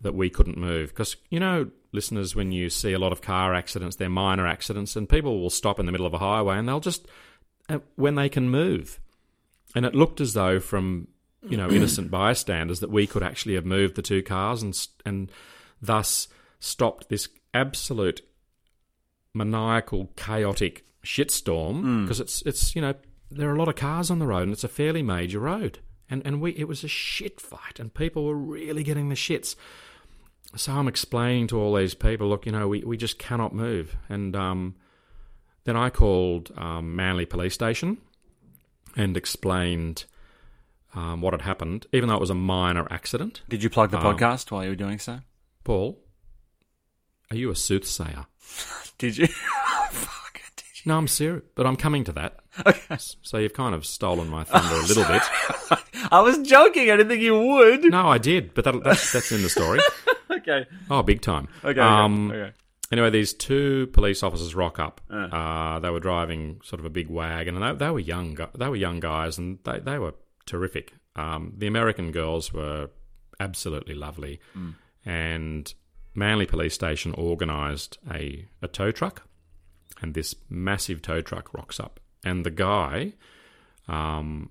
that 0.00 0.14
we 0.14 0.30
couldn't 0.30 0.56
move 0.56 0.88
because 0.88 1.16
you 1.28 1.38
know 1.38 1.70
listeners 1.92 2.34
when 2.34 2.52
you 2.52 2.70
see 2.70 2.92
a 2.94 2.98
lot 2.98 3.12
of 3.12 3.20
car 3.20 3.54
accidents 3.54 3.96
they're 3.96 4.08
minor 4.08 4.46
accidents 4.46 4.96
and 4.96 5.10
people 5.10 5.40
will 5.40 5.50
stop 5.50 5.78
in 5.78 5.84
the 5.84 5.92
middle 5.92 6.06
of 6.06 6.14
a 6.14 6.18
highway 6.18 6.56
and 6.56 6.66
they'll 6.66 6.80
just 6.80 7.06
uh, 7.68 7.78
when 7.96 8.14
they 8.14 8.30
can 8.30 8.48
move 8.48 8.98
and 9.74 9.84
it 9.84 9.94
looked 9.94 10.20
as 10.20 10.34
though 10.34 10.60
from 10.60 11.08
you 11.42 11.56
know 11.56 11.70
innocent 11.70 12.10
bystanders 12.10 12.80
that 12.80 12.90
we 12.90 13.06
could 13.06 13.22
actually 13.22 13.54
have 13.54 13.64
moved 13.66 13.94
the 13.94 14.02
two 14.02 14.22
cars 14.22 14.62
and 14.62 14.88
and 15.04 15.30
thus 15.80 16.28
stopped 16.60 17.08
this 17.08 17.28
absolute 17.54 18.22
maniacal 19.34 20.10
chaotic 20.16 20.84
shitstorm 21.04 22.02
because 22.02 22.20
it's 22.20 22.42
it's 22.42 22.74
you 22.74 22.82
know 22.82 22.94
there 23.30 23.48
are 23.48 23.54
a 23.54 23.58
lot 23.58 23.68
of 23.68 23.76
cars 23.76 24.10
on 24.10 24.18
the 24.18 24.26
road 24.26 24.44
and 24.44 24.52
it's 24.52 24.64
a 24.64 24.68
fairly 24.68 25.02
major 25.02 25.40
road. 25.40 25.80
And 26.10 26.22
and 26.24 26.40
we 26.40 26.52
it 26.52 26.66
was 26.68 26.84
a 26.84 26.88
shit 26.88 27.40
fight 27.40 27.78
and 27.78 27.92
people 27.92 28.24
were 28.24 28.36
really 28.36 28.82
getting 28.82 29.08
the 29.08 29.14
shits. 29.14 29.54
So 30.56 30.72
I'm 30.72 30.88
explaining 30.88 31.48
to 31.48 31.60
all 31.60 31.74
these 31.74 31.94
people 31.94 32.28
look 32.28 32.46
you 32.46 32.52
know 32.52 32.68
we, 32.68 32.82
we 32.82 32.96
just 32.96 33.18
cannot 33.18 33.54
move. 33.54 33.96
And 34.08 34.34
um 34.34 34.74
then 35.64 35.76
I 35.76 35.90
called 35.90 36.50
um, 36.56 36.96
Manly 36.96 37.26
Police 37.26 37.52
Station 37.52 37.98
and 38.98 39.16
explained 39.16 40.04
um, 40.94 41.20
what 41.22 41.32
had 41.32 41.42
happened, 41.42 41.86
even 41.92 42.08
though 42.08 42.16
it 42.16 42.20
was 42.20 42.30
a 42.30 42.34
minor 42.34 42.86
accident. 42.90 43.42
Did 43.48 43.62
you 43.62 43.70
plug 43.70 43.90
the 43.90 43.98
Um, 43.98 44.04
podcast 44.04 44.50
while 44.50 44.64
you 44.64 44.70
were 44.70 44.76
doing 44.76 44.98
so? 44.98 45.20
Paul, 45.64 45.98
are 47.30 47.36
you 47.36 47.50
a 47.50 47.54
soothsayer? 47.56 48.26
Did 48.98 49.16
you? 49.16 49.26
Fuck, 49.90 50.40
did 50.56 50.64
you? 50.84 50.90
No, 50.90 50.98
I'm 50.98 51.06
serious, 51.08 51.44
but 51.54 51.66
I'm 51.66 51.76
coming 51.76 52.02
to 52.04 52.12
that. 52.12 52.36
Okay. 52.66 52.96
So 53.22 53.38
you've 53.38 53.52
kind 53.52 53.74
of 53.74 53.86
stolen 53.86 54.28
my 54.28 54.42
thunder 54.44 54.74
a 54.74 54.82
little 54.86 55.04
bit. 55.04 55.22
I 56.10 56.20
was 56.20 56.38
joking. 56.38 56.90
I 56.90 56.96
didn't 56.96 57.08
think 57.08 57.22
you 57.22 57.38
would. 57.38 57.84
No, 57.84 58.08
I 58.08 58.18
did, 58.18 58.54
but 58.54 58.64
that, 58.64 58.82
that's, 58.82 59.12
that's 59.12 59.30
in 59.30 59.42
the 59.42 59.48
story. 59.48 59.78
Okay. 60.30 60.66
Oh, 60.90 61.02
big 61.02 61.20
time. 61.20 61.46
Okay. 61.64 61.78
Um, 61.80 62.30
okay. 62.30 62.40
okay. 62.40 62.52
Anyway, 62.90 63.10
these 63.10 63.34
two 63.34 63.86
police 63.88 64.22
officers 64.22 64.54
rock 64.54 64.78
up. 64.78 65.00
Uh, 65.32 65.78
they 65.80 65.90
were 65.90 66.00
driving 66.00 66.60
sort 66.64 66.80
of 66.80 66.86
a 66.86 66.90
big 66.90 67.08
wagon, 67.10 67.54
and 67.54 67.78
they, 67.80 67.84
they 67.84 67.90
were 67.90 67.98
young. 68.00 68.36
They 68.56 68.68
were 68.68 68.76
young 68.76 69.00
guys, 69.00 69.36
and 69.38 69.58
they 69.64 69.78
they 69.80 69.98
were 69.98 70.14
terrific. 70.46 70.94
Um, 71.14 71.52
the 71.56 71.66
American 71.66 72.12
girls 72.12 72.52
were 72.52 72.88
absolutely 73.40 73.94
lovely, 73.94 74.40
and 75.04 75.72
Manly 76.14 76.46
Police 76.46 76.74
Station 76.74 77.14
organised 77.14 77.98
a 78.10 78.46
a 78.62 78.68
tow 78.68 78.90
truck, 78.90 79.28
and 80.00 80.14
this 80.14 80.34
massive 80.48 81.02
tow 81.02 81.20
truck 81.20 81.52
rocks 81.52 81.78
up, 81.78 82.00
and 82.24 82.44
the 82.46 82.50
guy, 82.50 83.12
um, 83.86 84.50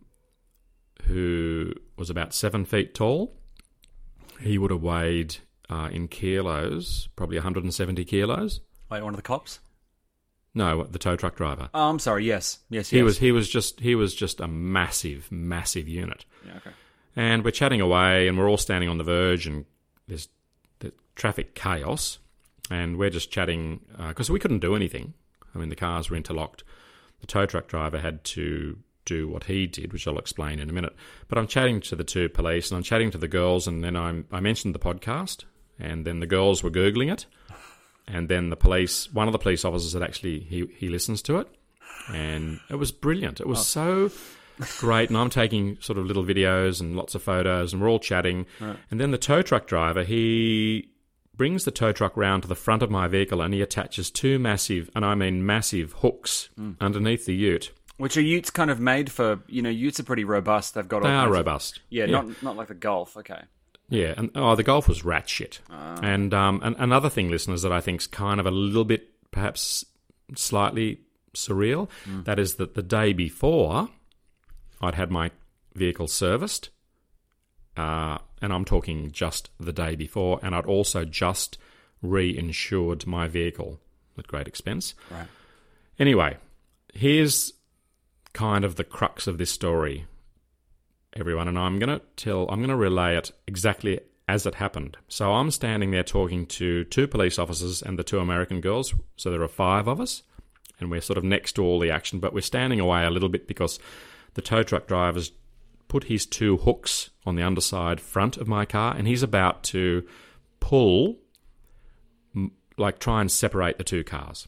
who 1.06 1.74
was 1.98 2.12
about 2.12 2.34
seven 2.36 2.66
feet 2.66 2.94
tall, 2.94 3.36
he 4.40 4.60
would 4.60 4.70
have 4.70 4.84
weighed 4.84 5.38
uh, 5.70 5.90
in 5.92 6.08
kilos, 6.08 7.10
probably 7.16 7.38
170 7.38 8.06
kilos. 8.06 8.62
Wait, 8.90 9.02
one 9.04 9.14
of 9.14 9.18
the 9.18 9.22
cops? 9.24 9.60
No, 10.54 10.84
the 10.86 10.98
tow 11.00 11.16
truck 11.16 11.36
driver. 11.36 11.70
Oh, 11.74 11.90
I'm 11.90 12.00
sorry. 12.00 12.26
Yes, 12.26 12.60
yes, 12.70 12.90
He 12.90 12.98
yes. 12.98 13.04
was 13.04 13.18
he 13.20 13.32
was 13.32 13.48
just 13.50 13.80
he 13.80 13.94
was 13.96 14.16
just 14.16 14.40
a 14.40 14.48
massive 14.48 15.32
massive 15.32 15.88
unit. 15.88 16.26
Yeah, 16.46 16.58
okay. 16.58 16.72
And 17.16 17.44
we're 17.44 17.52
chatting 17.52 17.82
away, 17.82 18.28
and 18.28 18.38
we're 18.38 18.50
all 18.50 18.58
standing 18.58 18.90
on 18.90 18.98
the 18.98 19.04
verge, 19.04 19.46
and 19.48 19.66
there's 20.08 20.30
the 20.80 20.94
traffic 21.16 21.54
chaos, 21.56 22.20
and 22.72 22.98
we're 22.98 23.10
just 23.10 23.30
chatting 23.32 23.82
because 24.08 24.30
we 24.30 24.40
couldn't 24.40 24.60
do 24.60 24.76
anything. 24.76 25.14
I 25.54 25.60
mean, 25.60 25.70
the 25.70 25.76
cars 25.76 26.10
were 26.10 26.16
interlocked. 26.18 26.64
The 27.22 27.28
tow 27.28 27.46
truck 27.46 27.68
driver 27.68 28.00
had 28.00 28.24
to 28.26 28.78
do 29.06 29.28
what 29.28 29.46
he 29.46 29.66
did, 29.68 29.94
which 29.94 30.08
I'll 30.08 30.20
explain 30.20 30.60
in 30.60 30.70
a 30.70 30.74
minute. 30.74 30.96
But 31.28 31.38
I'm 31.38 31.48
chatting 31.48 31.82
to 31.82 31.96
the 31.96 32.04
two 32.04 32.30
police, 32.30 32.70
and 32.72 32.78
I'm 32.78 32.84
chatting 32.84 33.10
to 33.12 33.18
the 33.18 33.28
girls, 33.28 33.68
and 33.68 33.84
then 33.84 33.96
I'm, 33.96 34.26
I 34.32 34.40
mentioned 34.40 34.76
the 34.76 34.80
podcast, 34.80 35.46
and 35.80 36.06
then 36.06 36.20
the 36.20 36.28
girls 36.28 36.64
were 36.64 36.72
googling 36.72 37.12
it, 37.12 37.26
and 38.08 38.30
then 38.30 38.50
the 38.50 38.56
police, 38.56 39.12
one 39.12 39.28
of 39.28 39.32
the 39.32 39.40
police 39.40 39.66
officers 39.66 39.94
had 39.94 40.04
actually 40.04 40.40
he 40.40 40.68
he 40.78 40.90
listens 40.90 41.22
to 41.24 41.38
it, 41.38 41.48
and 42.14 42.60
it 42.70 42.76
was 42.76 42.92
brilliant. 42.92 43.40
It 43.40 43.48
was 43.48 43.60
oh. 43.78 44.08
so 44.10 44.12
great, 44.80 45.10
and 45.10 45.18
I'm 45.18 45.30
taking 45.30 45.78
sort 45.82 45.98
of 45.98 46.06
little 46.06 46.24
videos 46.24 46.82
and 46.82 46.96
lots 46.96 47.16
of 47.16 47.24
photos, 47.24 47.74
and 47.74 47.82
we're 47.82 47.90
all 47.90 48.00
chatting. 48.00 48.46
And 48.60 49.00
then 49.00 49.12
the 49.12 49.18
tow 49.18 49.42
truck 49.42 49.68
driver, 49.68 50.04
he 50.04 50.90
brings 51.36 51.66
the 51.66 51.72
tow 51.72 51.92
truck 51.92 52.18
round 52.18 52.42
to 52.44 52.50
the 52.50 52.56
front 52.56 52.82
of 52.82 52.90
my 52.90 53.08
vehicle, 53.08 53.42
and 53.42 53.54
he 53.54 53.62
attaches 53.62 54.10
two 54.10 54.40
massive, 54.40 54.90
and 54.96 55.06
I 55.06 55.16
mean 55.16 55.46
massive, 55.46 55.94
hooks 55.94 56.50
mm. 56.60 56.76
underneath 56.82 57.26
the 57.26 57.36
Ute. 57.36 57.72
Which 57.98 58.18
are 58.18 58.22
Utes 58.22 58.50
kind 58.50 58.70
of 58.70 58.80
made 58.80 59.12
for? 59.12 59.40
You 59.48 59.62
know, 59.62 59.70
Utes 59.70 60.00
are 60.00 60.04
pretty 60.04 60.24
robust. 60.24 60.76
They've 60.76 60.88
got 60.88 61.04
they 61.04 61.10
are 61.10 61.24
kinds 61.24 61.28
of- 61.28 61.34
robust. 61.34 61.82
yeah, 61.90 62.06
not 62.06 62.44
not 62.44 62.56
like 62.56 62.68
the 62.68 62.76
Golf. 62.76 63.18
Okay. 63.18 63.42
Yeah, 63.90 64.14
and 64.18 64.32
oh, 64.36 64.56
the 64.56 64.64
golf 64.64 64.88
was 64.88 65.06
rat 65.06 65.30
shit. 65.30 65.60
And 66.04 66.34
um, 66.34 66.60
and 66.64 66.76
another 66.78 67.10
thing, 67.10 67.30
listeners, 67.30 67.62
that 67.62 67.72
I 67.72 67.80
think 67.80 68.02
think's 68.02 68.08
kind 68.08 68.40
of 68.40 68.46
a 68.46 68.52
little 68.52 68.84
bit, 68.84 69.10
perhaps 69.32 69.86
slightly 70.36 71.00
surreal, 71.34 71.90
that 72.26 72.38
is 72.40 72.56
that 72.56 72.74
the 72.74 72.84
day 72.84 73.14
before, 73.14 73.90
I'd 74.82 74.96
had 74.96 75.10
my 75.10 75.32
vehicle 75.74 76.08
serviced, 76.08 76.70
uh, 77.78 78.18
and 78.42 78.52
I'm 78.52 78.66
talking 78.66 79.12
just 79.12 79.50
the 79.60 79.72
day 79.72 79.96
before, 79.96 80.40
and 80.44 80.54
I'd 80.54 80.66
also 80.66 81.06
just 81.06 81.58
reinsured 82.04 83.06
my 83.08 83.28
vehicle 83.28 83.80
at 84.18 84.28
great 84.28 84.48
expense. 84.48 84.96
Right. 85.10 85.28
Anyway, 85.98 86.38
here's 86.94 87.54
kind 88.34 88.66
of 88.66 88.76
the 88.76 88.84
crux 88.84 89.28
of 89.28 89.38
this 89.38 89.52
story, 89.52 90.06
everyone, 91.20 91.48
and 91.48 91.58
I'm 91.58 91.80
going 91.80 92.00
to 92.00 92.06
tell, 92.16 92.48
I'm 92.50 92.60
going 92.60 92.70
to 92.70 92.76
relay 92.76 93.18
it 93.18 93.32
exactly 93.48 94.00
as 94.28 94.46
it 94.46 94.56
happened. 94.56 94.98
So 95.08 95.34
I'm 95.34 95.52
standing 95.52 95.92
there 95.92 96.04
talking 96.04 96.46
to 96.48 96.84
two 96.86 97.08
police 97.08 97.40
officers 97.40 97.82
and 97.82 97.98
the 97.98 98.04
two 98.04 98.20
American 98.20 98.62
girls. 98.62 98.94
So 99.16 99.32
there 99.32 99.42
are 99.42 99.48
five 99.48 99.88
of 99.88 100.00
us, 100.00 100.24
and 100.80 100.92
we're 100.92 101.02
sort 101.02 101.18
of 101.18 101.24
next 101.24 101.54
to 101.54 101.64
all 101.64 101.80
the 101.80 101.92
action, 101.92 102.20
but 102.20 102.34
we're 102.34 102.42
standing 102.42 102.80
away 102.80 103.06
a 103.06 103.10
little 103.10 103.30
bit 103.30 103.48
because 103.48 103.80
the 104.36 104.42
tow 104.42 104.64
truck 104.64 104.88
driver's 104.88 105.32
put 105.88 106.06
his 106.06 106.26
two 106.26 106.58
hooks 106.58 107.10
on 107.26 107.36
the 107.36 107.44
underside 107.44 108.02
front 108.02 108.38
of 108.38 108.48
my 108.48 108.66
car, 108.66 108.94
and 108.96 109.08
he's 109.08 109.24
about 109.24 109.64
to 109.64 110.06
pull, 110.60 111.18
like 112.78 113.00
try 113.00 113.22
and 113.22 113.32
separate 113.32 113.78
the 113.78 113.84
two 113.84 114.04
cars. 114.04 114.48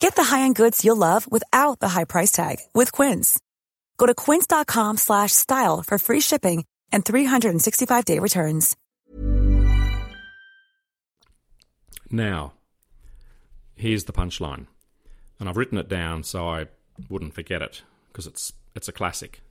Get 0.00 0.16
the 0.16 0.24
high-end 0.24 0.56
goods 0.56 0.82
you'll 0.82 0.96
love 0.96 1.30
without 1.30 1.78
the 1.78 1.90
high 1.90 2.04
price 2.04 2.32
tag 2.32 2.56
with 2.74 2.90
Quince. 2.90 3.38
Go 3.98 4.06
to 4.06 4.14
quince.com 4.14 4.96
slash 4.96 5.32
style 5.32 5.82
for 5.82 5.98
free 5.98 6.20
shipping 6.20 6.64
and 6.90 7.04
365-day 7.04 8.18
returns. 8.18 8.76
Now, 12.10 12.54
here's 13.76 14.04
the 14.04 14.12
punchline, 14.12 14.66
and 15.38 15.48
I've 15.48 15.58
written 15.58 15.78
it 15.78 15.88
down 15.88 16.24
so 16.24 16.48
I 16.48 16.66
wouldn't 17.08 17.34
forget 17.34 17.62
it 17.62 17.82
because 18.08 18.26
it's 18.26 18.54
it's 18.74 18.88
a 18.88 18.92
classic. 18.92 19.42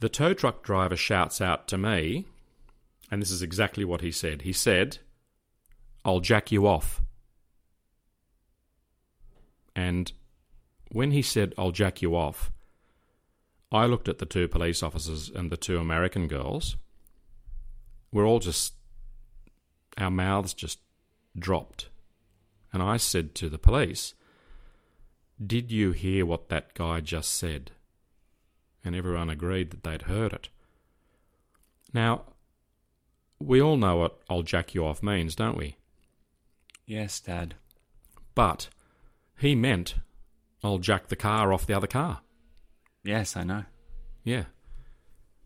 The 0.00 0.08
tow 0.08 0.34
truck 0.34 0.62
driver 0.62 0.96
shouts 0.96 1.40
out 1.40 1.66
to 1.68 1.76
me, 1.76 2.26
and 3.10 3.20
this 3.20 3.32
is 3.32 3.42
exactly 3.42 3.84
what 3.84 4.00
he 4.00 4.12
said. 4.12 4.42
He 4.42 4.52
said, 4.52 4.98
"I'll 6.04 6.20
jack 6.20 6.52
you 6.52 6.66
off." 6.66 7.02
And 9.78 10.10
when 10.90 11.12
he 11.12 11.22
said, 11.22 11.54
"I'll 11.56 11.70
jack 11.70 12.02
you 12.02 12.16
off," 12.16 12.50
I 13.70 13.86
looked 13.86 14.08
at 14.08 14.18
the 14.18 14.26
two 14.26 14.48
police 14.48 14.82
officers 14.82 15.28
and 15.28 15.52
the 15.52 15.56
two 15.56 15.78
American 15.78 16.26
girls. 16.26 16.76
We're 18.10 18.26
all 18.26 18.40
just 18.40 18.74
our 19.96 20.10
mouths 20.10 20.52
just 20.52 20.80
dropped. 21.38 21.90
And 22.72 22.82
I 22.82 22.96
said 22.96 23.36
to 23.36 23.48
the 23.48 23.58
police, 23.58 24.14
Did 25.40 25.70
you 25.70 25.92
hear 25.92 26.26
what 26.26 26.48
that 26.48 26.74
guy 26.74 26.98
just 26.98 27.32
said? 27.32 27.70
And 28.84 28.96
everyone 28.96 29.30
agreed 29.30 29.70
that 29.70 29.84
they'd 29.84 30.10
heard 30.10 30.32
it. 30.32 30.48
Now, 31.92 32.22
we 33.38 33.62
all 33.62 33.76
know 33.76 33.96
what 33.98 34.18
I'll 34.28 34.42
jack 34.42 34.74
you 34.74 34.84
off 34.84 35.04
means, 35.04 35.36
don't 35.36 35.56
we? 35.56 35.76
Yes, 36.84 37.20
Dad. 37.20 37.54
But 38.34 38.68
he 39.38 39.54
meant 39.54 39.94
I'll 40.62 40.78
jack 40.78 41.08
the 41.08 41.16
car 41.16 41.52
off 41.52 41.66
the 41.66 41.74
other 41.74 41.86
car. 41.86 42.20
Yes, 43.04 43.36
I 43.36 43.44
know. 43.44 43.64
Yeah. 44.24 44.44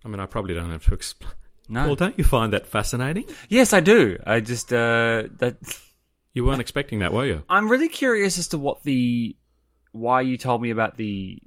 I 0.04 0.08
mean, 0.08 0.20
I 0.20 0.26
probably 0.26 0.54
don't 0.54 0.70
have 0.70 0.84
to 0.86 0.94
explain. 0.94 1.32
No. 1.68 1.86
Well, 1.86 1.94
don't 1.94 2.18
you 2.18 2.24
find 2.24 2.52
that 2.52 2.66
fascinating? 2.66 3.24
Yes, 3.48 3.72
I 3.72 3.80
do. 3.80 4.18
I 4.26 4.40
just 4.40 4.72
uh 4.72 5.24
that 5.38 5.56
You 6.34 6.44
weren't 6.46 6.60
expecting 6.60 7.00
that, 7.00 7.12
were 7.12 7.26
you? 7.26 7.42
I'm 7.48 7.70
really 7.70 7.88
curious 7.88 8.38
as 8.38 8.48
to 8.48 8.58
what 8.58 8.82
the 8.84 9.36
why 9.92 10.22
you 10.22 10.38
told 10.38 10.62
me 10.62 10.70
about 10.70 10.96
the 10.96 11.38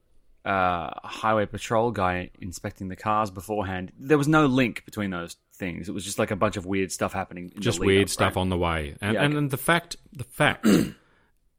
uh, 0.45 0.91
highway 1.03 1.47
patrol 1.47 1.89
guy 1.89 2.29
inspecting 2.39 2.87
the 2.87 2.95
cars 2.95 3.31
beforehand. 3.31 3.91
There 3.99 4.17
was 4.19 4.27
no 4.27 4.45
link 4.45 4.85
between 4.85 5.09
those 5.09 5.37
things. 5.55 5.89
It 5.89 5.93
was 5.93 6.05
just 6.05 6.19
like 6.19 6.29
a 6.29 6.35
bunch 6.35 6.55
of 6.55 6.67
weird 6.67 6.91
stuff 6.91 7.13
happening. 7.13 7.51
in 7.55 7.61
just 7.63 7.79
weird 7.79 8.03
up, 8.03 8.09
stuff 8.09 8.35
right? 8.35 8.41
on 8.41 8.49
the 8.49 8.57
way. 8.57 8.95
And, 9.01 9.15
Yeah, 9.15 9.23
and, 9.23 9.33
okay. 9.33 9.37
and 9.39 9.49
the 9.51 9.57
fact, 9.57 9.97
the 10.13 10.23
fact, 10.23 10.67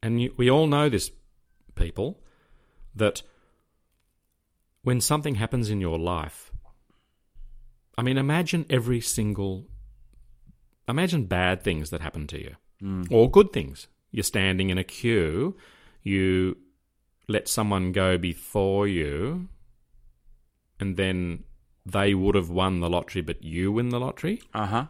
and 0.06 0.22
you, 0.22 0.32
we 0.36 0.48
all 0.48 0.68
know 0.68 0.88
this, 0.88 1.10
people, 1.74 2.22
that 2.94 3.22
when 4.82 5.00
something 5.00 5.34
happens 5.34 5.68
in 5.68 5.80
your 5.80 5.98
life, 5.98 6.52
I 7.98 8.02
mean, 8.02 8.16
imagine 8.16 8.66
every 8.70 9.00
single, 9.00 9.66
imagine 10.86 11.24
bad 11.24 11.60
things 11.62 11.90
that 11.90 12.02
happen 12.02 12.28
to 12.28 12.40
you, 12.40 12.54
or 13.10 13.28
good 13.28 13.52
things. 13.52 13.88
You're 14.12 14.22
standing 14.22 14.70
in 14.70 14.78
a 14.78 14.84
queue, 14.84 15.56
you 16.04 16.56
let 17.26 17.48
someone 17.48 17.90
go 17.90 18.16
before 18.16 18.86
you, 18.86 19.48
and 20.78 20.96
then 20.96 21.42
they 21.84 22.14
would 22.14 22.36
have 22.36 22.48
won 22.48 22.78
the 22.78 22.88
lottery, 22.88 23.22
but 23.22 23.42
you 23.42 23.72
win 23.72 23.88
the 23.88 23.98
lottery. 23.98 24.40
Uh 24.54 24.66
huh. 24.66 24.86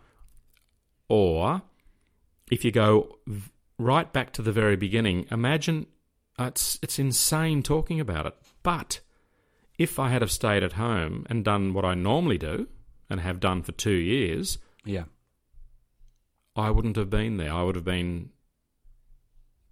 Or 1.08 1.62
if 2.50 2.66
you 2.66 2.70
go 2.70 3.16
right 3.78 4.12
back 4.12 4.32
to 4.34 4.42
the 4.42 4.52
very 4.52 4.76
beginning, 4.76 5.26
imagine 5.30 5.86
uh, 6.38 6.44
it's 6.44 6.78
it's 6.82 6.98
insane 6.98 7.62
talking 7.62 8.00
about 8.00 8.26
it. 8.26 8.34
But 8.62 9.00
if 9.78 9.98
I 9.98 10.10
had 10.10 10.22
have 10.22 10.30
stayed 10.30 10.62
at 10.62 10.72
home 10.72 11.26
and 11.28 11.44
done 11.44 11.74
what 11.74 11.84
I 11.84 11.94
normally 11.94 12.38
do 12.38 12.68
and 13.10 13.20
have 13.20 13.40
done 13.40 13.62
for 13.62 13.72
two 13.72 13.90
years, 13.90 14.58
Yeah. 14.84 15.04
I 16.54 16.70
wouldn't 16.70 16.96
have 16.96 17.10
been 17.10 17.36
there. 17.36 17.52
I 17.52 17.62
would 17.62 17.74
have 17.74 17.84
been 17.84 18.30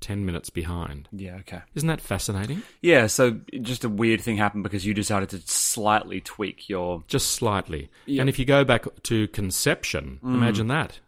ten 0.00 0.26
minutes 0.26 0.50
behind. 0.50 1.08
Yeah. 1.12 1.36
Okay. 1.36 1.60
Isn't 1.74 1.86
that 1.88 2.02
fascinating? 2.02 2.62
Yeah. 2.82 3.06
So 3.06 3.40
just 3.62 3.84
a 3.84 3.88
weird 3.88 4.20
thing 4.20 4.36
happened 4.36 4.64
because 4.64 4.84
you 4.84 4.92
decided 4.92 5.30
to 5.30 5.38
slightly 5.46 6.20
tweak 6.20 6.68
your. 6.68 7.02
Just 7.08 7.32
slightly. 7.32 7.88
Yeah. 8.04 8.20
And 8.20 8.28
if 8.28 8.38
you 8.38 8.44
go 8.44 8.64
back 8.64 8.84
to 9.04 9.28
conception, 9.28 10.20
imagine 10.22 10.68
that. 10.68 11.00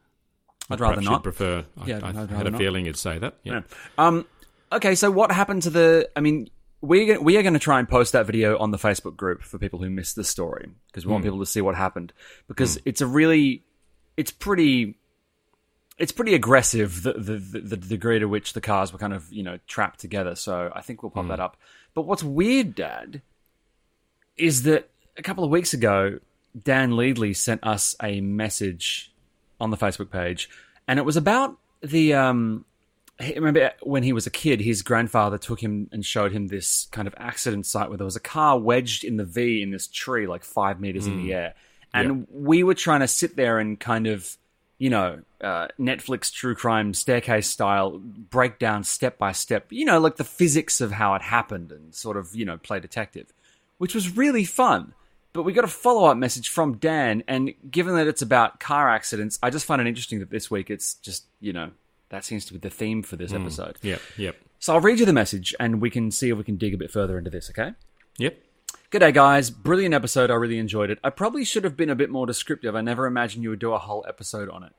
I'd 0.70 0.81
rather 0.81 1.00
not. 1.00 1.22
Prefer. 1.22 1.64
I, 1.79 1.87
Yeah, 1.87 2.00
I 2.02 2.09
I'd 2.09 2.31
had 2.31 2.46
a 2.46 2.50
not. 2.50 2.59
feeling 2.59 2.87
you'd 2.87 2.96
say 2.96 3.18
that. 3.18 3.35
Yeah. 3.42 3.55
Yeah. 3.55 3.61
Um. 3.98 4.26
Okay. 4.72 4.94
So 4.94 5.11
what 5.11 5.31
happened 5.33 5.62
to 5.62 5.70
the? 5.70 6.09
I 6.16 6.20
mean, 6.20 6.50
gonna, 6.83 7.20
we 7.20 7.37
are 7.37 7.42
going 7.42 7.55
to 7.55 7.61
try 7.61 7.79
and 7.79 7.88
post 7.88 8.12
that 8.12 8.26
video 8.26 8.59
on 8.59 8.70
the 8.70 8.79
Facebook 8.79 9.16
group 9.16 9.42
for 9.42 9.59
people 9.59 9.81
who 9.81 9.90
missed 9.90 10.16
the 10.16 10.24
story 10.24 10.68
because 10.88 11.07
we 11.07 11.12
want 11.12 11.22
hmm. 11.22 11.29
people 11.29 11.40
to 11.40 11.46
see 11.46 11.61
what 11.61 11.74
happened 11.74 12.12
because 12.48 12.74
hmm. 12.74 12.83
it's 12.85 13.00
a 13.00 13.07
really, 13.07 13.62
it's 14.16 14.31
pretty. 14.31 14.96
It's 15.98 16.12
pretty 16.12 16.35
aggressive 16.35 17.05
the, 17.05 17.14
the 17.14 17.38
the 17.38 17.61
the 17.61 17.76
degree 17.79 18.18
to 18.18 18.26
which 18.26 18.52
the 18.52 18.61
cars 18.61 18.92
were 18.92 18.98
kind 18.98 19.14
of 19.14 19.33
you 19.33 19.42
know 19.42 19.59
trapped 19.66 19.98
together. 19.98 20.35
So 20.35 20.70
I 20.74 20.83
think 20.83 21.02
we'll 21.02 21.09
pop 21.09 21.24
hmm. 21.24 21.31
that 21.31 21.40
up. 21.40 21.57
But 21.94 22.02
what's 22.02 22.22
weird, 22.22 22.74
Dad, 22.74 23.22
is 24.37 24.64
that 24.64 24.90
a 25.16 25.22
couple 25.22 25.42
of 25.42 25.48
weeks 25.50 25.72
ago, 25.72 26.18
Dan 26.62 26.96
Leadley 26.96 27.33
sent 27.33 27.64
us 27.66 27.96
a 28.02 28.20
message 28.20 29.11
on 29.61 29.71
the 29.71 29.77
Facebook 29.77 30.11
page, 30.11 30.49
and 30.87 30.99
it 30.99 31.05
was 31.05 31.16
about 31.16 31.57
the. 31.83 32.14
Um, 32.14 32.64
remember 33.21 33.73
when 33.83 34.03
he 34.03 34.12
was 34.12 34.27
a 34.27 34.31
kid, 34.31 34.61
his 34.61 34.83
grandfather 34.83 35.38
took 35.38 35.61
him 35.61 35.88
and 35.90 36.05
showed 36.05 36.33
him 36.33 36.49
this 36.49 36.87
kind 36.90 37.09
of 37.09 37.14
accident 37.16 37.66
site 37.66 37.88
where 37.88 37.97
there 37.97 38.05
was 38.05 38.16
a 38.16 38.21
car 38.21 38.59
wedged 38.59 39.05
in 39.05 39.16
the 39.16 39.25
V 39.25 39.62
in 39.62 39.71
this 39.71 39.88
tree, 39.88 40.27
like 40.27 40.45
five 40.45 40.81
meters 40.81 41.07
in 41.07 41.19
the 41.19 41.33
air, 41.33 41.55
and 41.95 42.27
we 42.31 42.62
were 42.62 42.75
trying 42.75 43.01
to 43.01 43.09
sit 43.09 43.37
there 43.37 43.59
and 43.59 43.79
kind 43.79 44.07
of. 44.07 44.37
You 44.79 44.90
know, 44.90 45.23
uh, 45.40 45.69
Netflix 45.81 46.31
true 46.31 46.55
crime 46.55 46.92
staircase 46.92 47.49
style 47.49 47.99
breakdown 47.99 48.85
step 48.85 49.16
by 49.16 49.33
step. 49.33 49.69
You 49.71 49.87
know, 49.87 49.99
like 49.99 50.16
the 50.16 50.23
physics 50.25 50.83
of 50.83 50.92
how 50.92 51.14
it 51.14 51.23
happened, 51.23 51.73
and 51.73 51.95
sort 51.95 52.19
of 52.19 52.35
you 52.35 52.45
know 52.45 52.59
play 52.59 52.79
detective 52.79 53.33
which 53.79 53.95
was 53.95 54.16
really 54.16 54.45
fun. 54.45 54.95
But 55.37 55.42
we 55.42 55.53
got 55.53 55.64
a 55.64 55.68
follow 55.68 56.07
up 56.07 56.16
message 56.16 56.49
from 56.49 56.79
Dan, 56.79 57.22
and 57.29 57.53
given 57.70 57.94
that 57.96 58.07
it's 58.07 58.22
about 58.22 58.59
car 58.59 58.88
accidents, 58.88 59.38
I 59.42 59.51
just 59.51 59.66
find 59.66 59.83
it 59.83 59.87
interesting 59.87 60.20
that 60.20 60.31
this 60.31 60.51
week 60.51 60.70
it's 60.70 60.94
just, 60.94 61.27
you 61.40 61.53
know, 61.53 61.72
that 62.09 62.25
seems 62.25 62.46
to 62.46 62.55
be 62.55 62.59
the 62.59 62.70
theme 62.70 63.03
for 63.03 63.16
this 63.16 63.33
hmm. 63.33 63.42
episode. 63.42 63.77
Yep. 63.83 64.01
Yep. 64.16 64.37
So 64.61 64.72
I'll 64.72 64.81
read 64.81 64.99
you 64.99 65.05
the 65.05 65.12
message 65.12 65.55
and 65.61 65.83
we 65.83 65.90
can 65.90 66.11
see 66.11 66.31
if 66.31 66.38
we 66.38 66.44
can 66.44 66.57
dig 66.57 66.72
a 66.72 66.79
bit 66.79 66.90
further 66.90 67.18
into 67.18 67.29
this, 67.29 67.51
okay? 67.51 67.75
Yep. 68.16 68.38
G'day, 68.90 69.12
guys. 69.12 69.51
Brilliant 69.51 69.94
episode. 69.94 70.31
I 70.31 70.35
really 70.35 70.59
enjoyed 70.59 70.90
it. 70.90 70.99
I 71.05 71.11
probably 71.11 71.44
should 71.44 71.64
have 71.64 71.77
been 71.77 71.90
a 71.90 71.94
bit 71.94 72.09
more 72.09 72.25
descriptive. 72.25 72.75
I 72.75 72.81
never 72.81 73.07
imagined 73.07 73.44
you 73.44 73.51
would 73.51 73.59
do 73.59 73.75
a 73.75 73.79
whole 73.79 74.07
episode 74.09 74.49
on 74.49 74.62
it. 74.62 74.72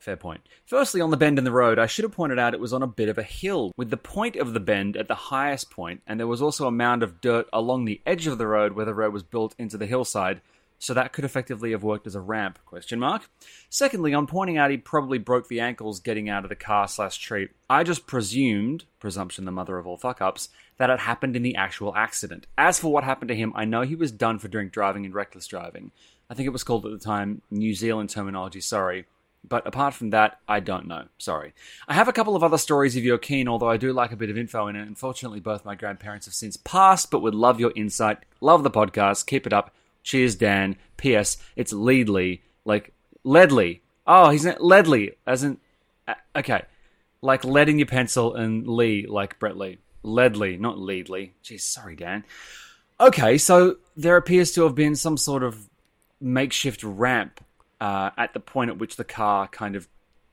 Fair 0.00 0.16
point. 0.16 0.40
Firstly, 0.64 1.02
on 1.02 1.10
the 1.10 1.18
bend 1.18 1.36
in 1.36 1.44
the 1.44 1.52
road, 1.52 1.78
I 1.78 1.84
should 1.84 2.04
have 2.04 2.12
pointed 2.12 2.38
out 2.38 2.54
it 2.54 2.60
was 2.60 2.72
on 2.72 2.82
a 2.82 2.86
bit 2.86 3.10
of 3.10 3.18
a 3.18 3.22
hill, 3.22 3.70
with 3.76 3.90
the 3.90 3.98
point 3.98 4.34
of 4.34 4.54
the 4.54 4.60
bend 4.60 4.96
at 4.96 5.08
the 5.08 5.14
highest 5.14 5.70
point, 5.70 6.00
and 6.06 6.18
there 6.18 6.26
was 6.26 6.40
also 6.40 6.66
a 6.66 6.72
mound 6.72 7.02
of 7.02 7.20
dirt 7.20 7.46
along 7.52 7.84
the 7.84 8.00
edge 8.06 8.26
of 8.26 8.38
the 8.38 8.46
road 8.46 8.72
where 8.72 8.86
the 8.86 8.94
road 8.94 9.12
was 9.12 9.22
built 9.22 9.54
into 9.58 9.76
the 9.76 9.84
hillside, 9.84 10.40
so 10.78 10.94
that 10.94 11.12
could 11.12 11.26
effectively 11.26 11.72
have 11.72 11.82
worked 11.82 12.06
as 12.06 12.14
a 12.14 12.20
ramp? 12.20 12.58
Question 12.64 12.98
mark. 12.98 13.28
Secondly, 13.68 14.14
on 14.14 14.26
pointing 14.26 14.56
out 14.56 14.70
he 14.70 14.78
probably 14.78 15.18
broke 15.18 15.48
the 15.48 15.60
ankles 15.60 16.00
getting 16.00 16.30
out 16.30 16.44
of 16.44 16.48
the 16.48 16.56
car 16.56 16.88
slash 16.88 17.18
tree, 17.18 17.48
I 17.68 17.84
just 17.84 18.06
presumed, 18.06 18.86
presumption 19.00 19.44
the 19.44 19.52
mother 19.52 19.76
of 19.76 19.86
all 19.86 19.98
fuck 19.98 20.22
ups, 20.22 20.48
that 20.78 20.88
it 20.88 21.00
happened 21.00 21.36
in 21.36 21.42
the 21.42 21.56
actual 21.56 21.94
accident. 21.94 22.46
As 22.56 22.80
for 22.80 22.90
what 22.90 23.04
happened 23.04 23.28
to 23.28 23.36
him, 23.36 23.52
I 23.54 23.66
know 23.66 23.82
he 23.82 23.96
was 23.96 24.12
done 24.12 24.38
for 24.38 24.48
drink 24.48 24.72
driving 24.72 25.04
and 25.04 25.14
reckless 25.14 25.46
driving. 25.46 25.90
I 26.30 26.34
think 26.34 26.46
it 26.46 26.54
was 26.54 26.64
called 26.64 26.86
at 26.86 26.92
the 26.92 26.98
time 26.98 27.42
New 27.50 27.74
Zealand 27.74 28.08
terminology, 28.08 28.62
sorry. 28.62 29.04
But 29.48 29.66
apart 29.66 29.94
from 29.94 30.10
that, 30.10 30.38
I 30.46 30.60
don't 30.60 30.86
know. 30.86 31.06
Sorry. 31.18 31.54
I 31.88 31.94
have 31.94 32.08
a 32.08 32.12
couple 32.12 32.36
of 32.36 32.42
other 32.44 32.58
stories 32.58 32.94
if 32.94 33.02
you're 33.04 33.18
keen, 33.18 33.48
although 33.48 33.70
I 33.70 33.78
do 33.78 33.92
like 33.92 34.12
a 34.12 34.16
bit 34.16 34.30
of 34.30 34.36
info 34.38 34.66
in 34.68 34.76
it. 34.76 34.86
Unfortunately, 34.86 35.40
both 35.40 35.64
my 35.64 35.74
grandparents 35.74 36.26
have 36.26 36.34
since 36.34 36.56
passed, 36.58 37.10
but 37.10 37.22
would 37.22 37.34
love 37.34 37.58
your 37.58 37.72
insight. 37.74 38.18
Love 38.40 38.62
the 38.62 38.70
podcast. 38.70 39.26
Keep 39.26 39.46
it 39.46 39.52
up. 39.52 39.74
Cheers, 40.02 40.34
Dan. 40.36 40.76
P.S. 40.98 41.38
It's 41.56 41.72
Leadley. 41.72 42.42
Like, 42.64 42.92
Ledley. 43.24 43.80
Oh, 44.06 44.28
he's 44.30 44.44
not 44.44 44.62
Ledley, 44.62 45.12
as 45.26 45.42
in. 45.42 45.58
uh, 46.06 46.14
Okay. 46.36 46.62
Like 47.22 47.44
lead 47.44 47.68
in 47.68 47.78
your 47.78 47.86
pencil 47.86 48.34
and 48.34 48.66
Lee, 48.66 49.06
like 49.06 49.38
Brett 49.38 49.56
Lee. 49.56 49.78
Ledley, 50.02 50.56
not 50.56 50.78
Leadley. 50.78 51.34
Jeez, 51.44 51.60
sorry, 51.60 51.96
Dan. 51.96 52.24
Okay, 52.98 53.36
so 53.38 53.76
there 53.96 54.16
appears 54.16 54.52
to 54.52 54.62
have 54.62 54.74
been 54.74 54.96
some 54.96 55.16
sort 55.18 55.42
of 55.42 55.68
makeshift 56.20 56.82
ramp 56.82 57.40
uh, 57.80 58.10
at 58.16 58.34
the 58.34 58.40
point 58.40 58.70
at 58.70 58.78
which 58.78 58.96
the 58.96 59.04
car 59.04 59.48
kind 59.48 59.76
of 59.76 59.88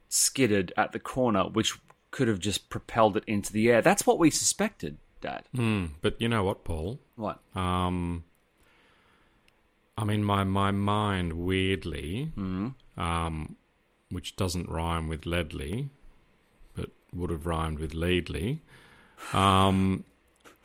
skidded 0.10 0.74
at 0.78 0.92
the 0.92 1.00
corner, 1.00 1.44
which 1.44 1.78
could 2.12 2.28
have 2.28 2.40
just 2.40 2.70
propelled 2.70 3.18
it 3.18 3.24
into 3.28 3.52
the 3.52 3.70
air. 3.70 3.82
That's 3.82 4.06
what 4.06 4.20
we 4.20 4.30
suspected, 4.30 4.98
Dad. 5.22 5.44
Mm, 5.56 5.92
but 6.02 6.20
you 6.22 6.30
know 6.30 6.44
what, 6.44 6.64
Paul? 6.64 7.00
What? 7.16 7.40
Um, 7.56 8.24
I 9.98 10.04
mean, 10.04 10.24
my 10.24 10.44
my 10.44 10.72
mind 10.72 11.34
weirdly, 11.34 12.32
um, 12.98 13.56
which 14.10 14.36
doesn't 14.36 14.70
rhyme 14.70 15.08
with 15.08 15.26
Ledley, 15.26 15.90
but 16.76 16.92
would 17.14 17.30
have 17.30 17.46
rhymed 17.46 17.80
with 17.80 17.94
Leadley. 17.94 18.62
Um, 19.34 20.04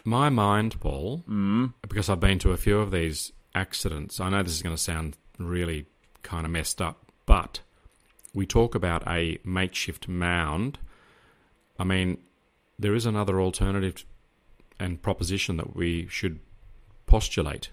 my 0.05 0.29
mind, 0.29 0.79
Paul, 0.81 1.25
because 1.81 2.09
I've 2.09 2.21
been 2.21 2.39
to 2.41 2.51
a 2.51 2.57
few 2.57 2.79
of 2.79 2.91
these 2.91 3.33
accidents. 3.55 4.21
I 4.21 4.29
know 4.29 4.43
this 4.43 4.53
is 4.53 4.63
going 4.63 4.77
to 4.77 4.83
sound 4.83 5.17
really 5.39 5.87
kind 6.23 6.45
of 6.47 6.53
messed 6.53 6.81
up, 6.81 7.13
but 7.27 7.61
we 8.35 8.47
talk 8.47 8.75
about 8.75 9.07
a 9.07 9.39
makeshift 9.45 10.09
mound. 10.09 10.79
I 11.79 11.85
mean, 11.85 12.19
there 12.79 12.95
is 12.95 13.07
another 13.07 13.41
alternative 13.41 14.05
and 14.79 15.01
proposition 15.03 15.57
that 15.59 15.77
we 15.77 16.07
should 16.09 16.41
postulate, 17.07 17.71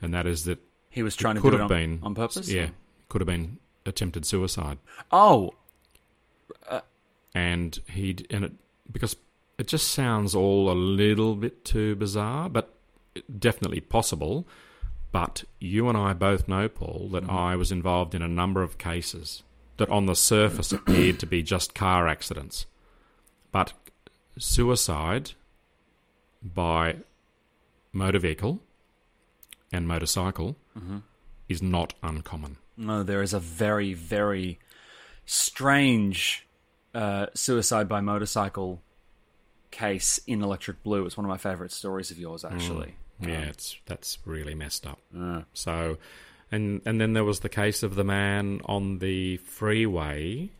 and 0.00 0.12
that 0.12 0.26
is 0.26 0.44
that 0.44 0.58
He 0.90 1.02
was 1.02 1.16
trying 1.16 1.36
to 1.36 1.40
could 1.40 1.52
have 1.52 1.62
on, 1.62 1.68
been 1.68 2.00
on 2.02 2.14
purpose? 2.14 2.48
Yeah, 2.48 2.68
could 3.08 3.20
have 3.20 3.26
been 3.28 3.58
attempted 3.86 4.24
suicide, 4.26 4.78
Oh, 5.10 5.54
uh, 6.68 6.80
and 7.34 7.78
he 7.88 8.16
and 8.30 8.44
it 8.44 8.52
because 8.90 9.16
it 9.58 9.66
just 9.66 9.88
sounds 9.88 10.34
all 10.34 10.70
a 10.70 10.74
little 10.74 11.34
bit 11.36 11.64
too 11.64 11.94
bizarre, 11.96 12.48
but 12.48 12.74
definitely 13.38 13.80
possible. 13.80 14.46
But 15.12 15.44
you 15.60 15.88
and 15.88 15.96
I 15.96 16.14
both 16.14 16.48
know, 16.48 16.68
Paul, 16.68 17.10
that 17.12 17.24
mm-hmm. 17.24 17.36
I 17.36 17.54
was 17.54 17.70
involved 17.70 18.14
in 18.14 18.22
a 18.22 18.28
number 18.28 18.62
of 18.62 18.78
cases 18.78 19.42
that 19.76 19.90
on 19.90 20.06
the 20.06 20.16
surface 20.16 20.72
appeared 20.72 21.20
to 21.20 21.26
be 21.26 21.42
just 21.42 21.74
car 21.74 22.08
accidents. 22.08 22.66
But 23.52 23.74
suicide 24.38 25.32
by 26.42 26.96
motor 27.92 28.18
vehicle 28.18 28.60
and 29.70 29.86
motorcycle 29.86 30.56
mm-hmm. 30.76 30.98
is 31.48 31.62
not 31.62 31.94
uncommon. 32.02 32.56
no, 32.76 33.02
there 33.02 33.22
is 33.22 33.34
a 33.34 33.38
very, 33.38 33.92
very 33.92 34.58
strange 35.26 36.46
uh, 36.94 37.26
suicide 37.34 37.88
by 37.88 38.00
motorcycle 38.00 38.82
case 39.70 40.18
in 40.26 40.42
Electric 40.42 40.82
Blue. 40.82 41.04
It's 41.06 41.16
one 41.16 41.24
of 41.24 41.28
my 41.28 41.38
favorite 41.38 41.72
stories 41.72 42.10
of 42.10 42.18
yours, 42.18 42.42
mm. 42.42 42.52
actually. 42.52 42.96
Yeah, 43.22 43.44
it's 43.44 43.76
that's 43.86 44.18
really 44.24 44.54
messed 44.54 44.86
up. 44.86 44.98
So, 45.54 45.98
and 46.50 46.80
and 46.84 47.00
then 47.00 47.12
there 47.12 47.24
was 47.24 47.40
the 47.40 47.48
case 47.48 47.82
of 47.82 47.94
the 47.94 48.04
man 48.04 48.60
on 48.64 48.98
the 48.98 49.36
freeway 49.38 50.50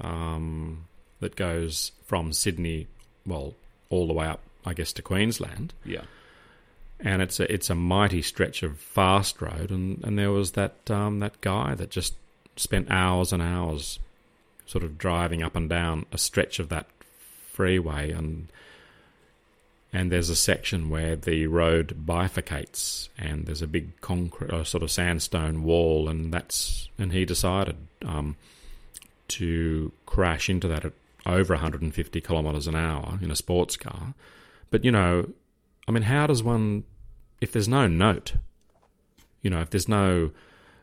um, 0.00 0.86
that 1.20 1.36
goes 1.36 1.92
from 2.04 2.32
Sydney, 2.32 2.88
well, 3.26 3.54
all 3.90 4.06
the 4.06 4.12
way 4.12 4.26
up, 4.26 4.40
I 4.66 4.74
guess, 4.74 4.92
to 4.94 5.02
Queensland. 5.02 5.74
Yeah. 5.84 6.02
and 7.00 7.22
it's 7.22 7.40
a 7.40 7.52
it's 7.52 7.70
a 7.70 7.74
mighty 7.74 8.22
stretch 8.22 8.62
of 8.62 8.78
fast 8.78 9.40
road, 9.40 9.70
and, 9.70 10.02
and 10.04 10.18
there 10.18 10.30
was 10.30 10.52
that 10.52 10.90
um, 10.90 11.20
that 11.20 11.40
guy 11.40 11.74
that 11.74 11.90
just 11.90 12.14
spent 12.56 12.90
hours 12.90 13.32
and 13.32 13.42
hours, 13.42 13.98
sort 14.66 14.84
of 14.84 14.98
driving 14.98 15.42
up 15.42 15.56
and 15.56 15.68
down 15.68 16.06
a 16.12 16.18
stretch 16.18 16.58
of 16.58 16.68
that 16.68 16.86
freeway, 17.52 18.10
and 18.10 18.48
and 19.92 20.10
there's 20.10 20.30
a 20.30 20.36
section 20.36 20.88
where 20.88 21.16
the 21.16 21.46
road 21.46 22.04
bifurcates, 22.06 23.10
and 23.18 23.46
there's 23.46 23.60
a 23.60 23.66
big 23.66 24.00
concrete, 24.00 24.50
uh, 24.50 24.64
sort 24.64 24.82
of 24.82 24.90
sandstone 24.90 25.62
wall, 25.64 26.08
and 26.08 26.32
that's 26.32 26.88
and 26.98 27.12
he 27.12 27.24
decided 27.24 27.76
um, 28.04 28.36
to 29.28 29.92
crash 30.06 30.48
into 30.48 30.66
that 30.68 30.84
at 30.86 30.92
over 31.26 31.54
150 31.54 32.20
kilometres 32.20 32.66
an 32.66 32.74
hour 32.74 33.18
in 33.20 33.30
a 33.30 33.36
sports 33.36 33.76
car. 33.76 34.14
But 34.70 34.84
you 34.84 34.90
know, 34.90 35.28
I 35.86 35.92
mean, 35.92 36.04
how 36.04 36.26
does 36.26 36.42
one, 36.42 36.84
if 37.40 37.52
there's 37.52 37.68
no 37.68 37.86
note, 37.86 38.34
you 39.42 39.50
know, 39.50 39.60
if 39.60 39.70
there's 39.70 39.88
no, 39.88 40.30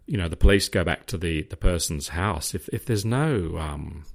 you 0.05 0.17
know, 0.17 0.27
the 0.27 0.37
police 0.37 0.69
go 0.69 0.83
back 0.83 1.07
to 1.07 1.17
the 1.17 1.41
the 1.43 1.57
person's 1.57 2.09
house, 2.09 2.53
if 2.53 2.69
if 2.69 2.85
there's 2.85 3.05
no 3.05 3.57
um, 3.57 4.05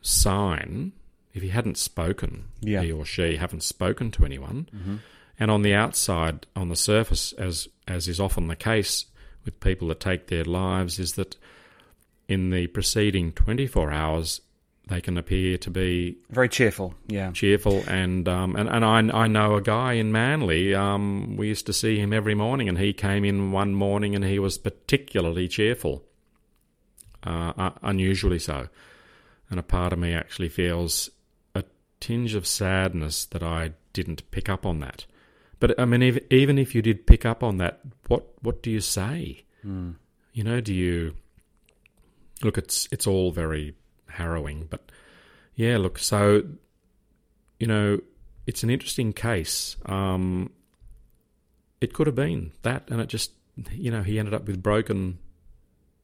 sign 0.00 0.92
if 1.34 1.42
he 1.42 1.48
hadn't 1.48 1.78
spoken, 1.78 2.44
Yeah. 2.60 2.82
he 2.82 2.92
or 2.92 3.04
she 3.04 3.36
haven't 3.36 3.62
spoken 3.62 4.10
to 4.12 4.24
anyone, 4.24 5.00
and 5.38 5.50
on 5.50 5.62
the 5.62 5.74
outside, 5.74 6.46
on 6.54 6.68
the 6.68 6.76
surface, 6.76 7.32
as 7.34 7.68
as 7.88 8.08
is 8.08 8.20
often 8.20 8.48
the 8.48 8.56
case 8.56 9.06
with 9.44 9.58
people 9.60 9.88
that 9.88 9.98
take 10.00 10.26
their 10.28 10.44
lives, 10.44 10.98
is 10.98 11.14
that 11.14 11.36
in 12.28 12.50
the 12.50 12.66
preceding 12.68 13.32
twenty 13.32 13.66
four 13.66 13.90
hours 13.90 14.40
they 14.88 15.00
can 15.00 15.16
appear 15.16 15.56
to 15.56 15.70
be 15.70 16.16
Very 16.28 16.48
cheerful. 16.48 16.94
Yeah. 17.08 17.30
cheerful 17.32 17.82
and 17.88 18.28
um, 18.28 18.56
and 18.56 18.68
and 18.68 18.84
I 18.84 18.98
I 19.24 19.26
know 19.28 19.54
a 19.54 19.62
guy 19.62 19.94
in 19.94 20.10
Manly. 20.12 20.74
Um, 20.74 21.36
we 21.36 21.48
used 21.48 21.66
to 21.66 21.72
see 21.72 21.98
him 21.98 22.12
every 22.12 22.34
morning, 22.34 22.68
and 22.68 22.78
he 22.78 22.92
came 22.92 23.24
in 23.24 23.52
one 23.52 23.74
morning 23.74 24.14
and 24.14 24.24
he 24.24 24.38
was 24.38 24.58
particularly 24.58 25.46
cheerful, 25.48 26.04
uh, 27.26 27.52
uh, 27.56 27.70
unusually 27.82 28.38
so. 28.38 28.68
And 29.50 29.60
a 29.60 29.62
part 29.62 29.92
of 29.92 29.98
me 29.98 30.12
actually 30.14 30.48
feels 30.48 31.10
tinge 32.02 32.34
of 32.34 32.46
sadness 32.46 33.24
that 33.26 33.42
I 33.42 33.72
didn't 33.92 34.28
pick 34.32 34.48
up 34.48 34.66
on 34.66 34.80
that. 34.80 35.06
But 35.60 35.78
I 35.78 35.84
mean, 35.84 36.02
ev- 36.02 36.26
even 36.30 36.58
if 36.58 36.74
you 36.74 36.82
did 36.82 37.06
pick 37.06 37.24
up 37.24 37.42
on 37.42 37.58
that, 37.58 37.80
what 38.08 38.24
what 38.42 38.62
do 38.62 38.70
you 38.70 38.80
say? 38.80 39.44
You 40.32 40.42
know, 40.44 40.60
do 40.60 40.74
you 40.74 41.14
look? 42.42 42.58
It's 42.58 42.88
it's 42.90 43.06
all 43.06 43.30
very 43.30 43.74
harrowing, 44.08 44.66
but 44.68 44.90
yeah, 45.54 45.76
look. 45.78 45.98
So 45.98 46.42
you 47.60 47.66
know, 47.68 48.00
it's 48.46 48.64
an 48.64 48.70
interesting 48.70 49.12
case. 49.12 49.76
Um, 49.86 50.50
it 51.80 51.92
could 51.92 52.08
have 52.08 52.16
been 52.16 52.50
that, 52.62 52.88
and 52.90 53.00
it 53.00 53.08
just 53.08 53.30
you 53.70 53.90
know 53.92 54.02
he 54.02 54.18
ended 54.18 54.34
up 54.34 54.46
with 54.48 54.60
broken 54.62 55.18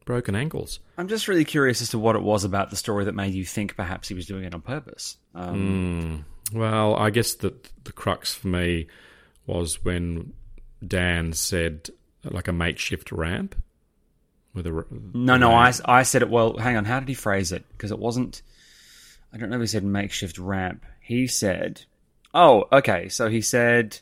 broken 0.09 0.35
ankles. 0.35 0.81
I'm 0.97 1.07
just 1.07 1.29
really 1.29 1.45
curious 1.45 1.83
as 1.83 1.91
to 1.91 1.99
what 1.99 2.17
it 2.17 2.23
was 2.23 2.43
about 2.45 2.71
the 2.71 2.77
story 2.77 3.05
that 3.05 3.15
made 3.15 3.35
you 3.35 3.45
think 3.45 3.77
perhaps 3.77 4.09
he 4.09 4.15
was 4.15 4.25
doing 4.25 4.43
it 4.45 4.55
on 4.55 4.63
purpose. 4.63 5.19
Um, 5.35 6.25
Well, 6.51 6.97
I 6.97 7.11
guess 7.11 7.35
that 7.35 7.69
the 7.85 7.93
crux 7.93 8.35
for 8.35 8.49
me 8.49 8.87
was 9.47 9.85
when 9.85 10.33
Dan 10.85 11.35
said 11.35 11.91
like 12.25 12.49
a 12.49 12.55
makeshift 12.55 13.13
ramp 13.13 13.55
with 14.55 14.67
a 14.67 14.87
No, 15.13 15.37
no, 15.37 15.53
I. 15.53 15.75
I 15.85 16.05
said 16.05 16.23
it. 16.23 16.31
Well, 16.31 16.57
hang 16.57 16.79
on. 16.79 16.87
How 16.87 17.01
did 17.01 17.09
he 17.11 17.15
phrase 17.15 17.53
it? 17.53 17.67
Because 17.73 17.91
it 17.91 17.99
wasn't. 17.99 18.41
I 19.31 19.37
don't 19.37 19.51
know 19.51 19.57
if 19.57 19.61
he 19.61 19.67
said 19.67 19.85
makeshift 19.85 20.39
ramp. 20.39 20.87
He 21.01 21.27
said, 21.27 21.83
"Oh, 22.33 22.65
okay." 22.73 23.11
So 23.11 23.29
he 23.29 23.43
said, 23.43 23.99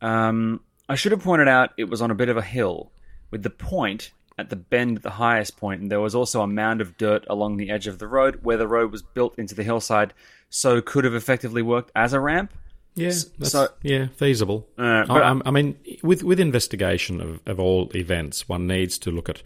um, 0.00 0.60
"I 0.88 0.94
should 0.94 1.12
have 1.12 1.22
pointed 1.22 1.48
out 1.48 1.72
it 1.76 1.90
was 1.90 2.00
on 2.00 2.10
a 2.10 2.14
bit 2.14 2.30
of 2.30 2.38
a 2.38 2.42
hill, 2.42 2.92
with 3.30 3.42
the 3.42 3.50
point 3.50 4.10
at 4.36 4.50
the 4.50 4.56
bend 4.56 4.96
at 4.96 5.02
the 5.02 5.10
highest 5.10 5.56
point, 5.56 5.80
and 5.80 5.90
there 5.90 6.00
was 6.00 6.14
also 6.14 6.40
a 6.42 6.46
mound 6.46 6.80
of 6.80 6.96
dirt 6.96 7.24
along 7.28 7.56
the 7.56 7.70
edge 7.70 7.86
of 7.86 7.98
the 7.98 8.08
road 8.08 8.40
where 8.42 8.56
the 8.56 8.66
road 8.66 8.90
was 8.90 9.02
built 9.02 9.38
into 9.38 9.54
the 9.54 9.62
hillside, 9.62 10.12
so 10.50 10.80
could 10.82 11.04
have 11.04 11.14
effectively 11.14 11.62
worked 11.62 11.90
as 11.94 12.12
a 12.12 12.20
ramp." 12.20 12.52
Yeah, 12.96 13.10
so- 13.42 13.68
yeah, 13.82 14.06
feasible. 14.08 14.68
Uh, 14.78 15.04
but- 15.06 15.22
I, 15.22 15.28
I'm- 15.28 15.42
mean, 15.54 15.76
with 16.02 16.22
with 16.22 16.38
investigation 16.40 17.20
of, 17.20 17.40
of 17.46 17.58
all 17.60 17.90
events, 17.94 18.48
one 18.48 18.66
needs 18.66 18.98
to 18.98 19.10
look 19.10 19.28
at. 19.28 19.42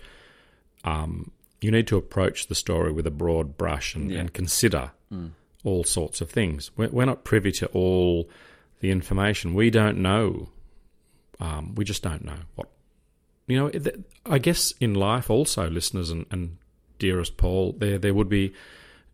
Um, 0.85 1.33
you 1.61 1.72
need 1.72 1.88
to 1.88 1.96
approach 1.96 2.46
the 2.46 2.55
story 2.55 2.92
with 2.92 3.05
a 3.07 3.11
broad 3.11 3.57
brush 3.59 3.96
and, 3.96 4.12
and 4.12 4.33
consider 4.33 4.92
all 5.64 5.83
sorts 5.83 6.20
of 6.20 6.31
things. 6.31 6.70
We're, 6.77 6.88
we're 6.90 7.05
not 7.05 7.24
privy 7.24 7.51
to 7.53 7.66
all 7.68 8.29
the 8.79 8.92
information. 8.92 9.55
We 9.55 9.68
don't 9.70 9.98
know. 9.98 10.51
Um, 11.40 11.74
we 11.74 11.85
just 11.85 12.03
don't 12.03 12.24
know 12.24 12.37
what. 12.55 12.68
You 13.49 13.57
know, 13.57 13.93
I 14.27 14.39
guess 14.39 14.73
in 14.79 14.95
life 14.95 15.31
also, 15.31 15.69
listeners 15.69 16.11
and, 16.11 16.27
and 16.31 16.59
dearest 16.99 17.37
Paul, 17.37 17.73
there 17.79 17.99
there 17.99 18.15
would 18.15 18.29
be 18.29 18.53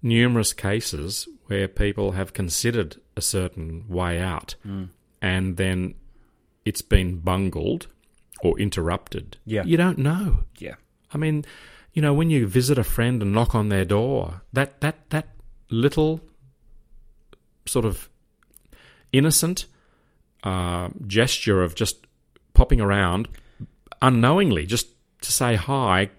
numerous 0.02 0.52
cases 0.52 1.26
where 1.46 1.66
people 1.68 2.12
have 2.12 2.34
considered 2.34 2.96
a 3.16 3.22
certain 3.22 3.84
way 3.88 4.20
out 4.20 4.54
and 5.22 5.56
then 5.56 5.94
it's 6.64 6.82
been 6.82 7.18
bungled 7.20 7.86
or 8.42 8.58
interrupted. 8.58 9.38
Yeah. 9.46 9.64
You 9.64 9.76
don't 9.76 9.98
know. 9.98 10.44
Yeah. 10.58 10.74
I 11.12 11.16
mean, 11.16 11.44
you 11.94 12.02
know, 12.02 12.12
when 12.12 12.28
you 12.28 12.46
visit 12.46 12.76
a 12.76 12.84
friend 12.84 13.22
and 13.22 13.32
knock 13.32 13.54
on 13.54 13.68
their 13.68 13.84
door, 13.84 14.42
that 14.52 14.80
that 14.80 15.08
that 15.10 15.28
little 15.70 16.20
sort 17.66 17.84
of 17.84 18.10
innocent 19.12 19.66
uh, 20.42 20.88
gesture 21.06 21.62
of 21.62 21.74
just 21.74 22.06
popping 22.52 22.80
around 22.80 23.28
unknowingly, 24.04 24.66
just 24.66 24.88
to 25.22 25.32
say 25.32 25.56
hi, 25.56 26.10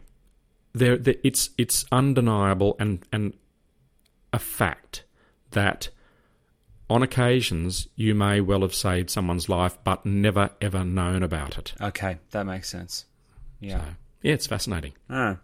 there, 0.73 0.97
there 0.97 1.15
it's 1.23 1.51
it's 1.57 1.85
undeniable 1.91 2.75
and 2.79 3.05
and 3.13 3.33
a 4.33 4.39
fact 4.39 5.03
that 5.51 5.89
on 6.89 7.01
occasions 7.01 7.87
you 7.95 8.13
may 8.13 8.41
well 8.41 8.61
have 8.61 8.75
saved 8.75 9.09
someone's 9.09 9.47
life, 9.47 9.77
but 9.83 10.05
never 10.05 10.49
ever 10.59 10.83
known 10.83 11.23
about 11.23 11.57
it. 11.57 11.73
Okay, 11.79 12.17
that 12.31 12.45
makes 12.45 12.67
sense. 12.67 13.05
Yeah. 13.59 13.79
So, 13.79 13.85
yeah, 14.23 14.33
it's 14.33 14.47
fascinating. 14.47 14.93
Oh. 15.09 15.37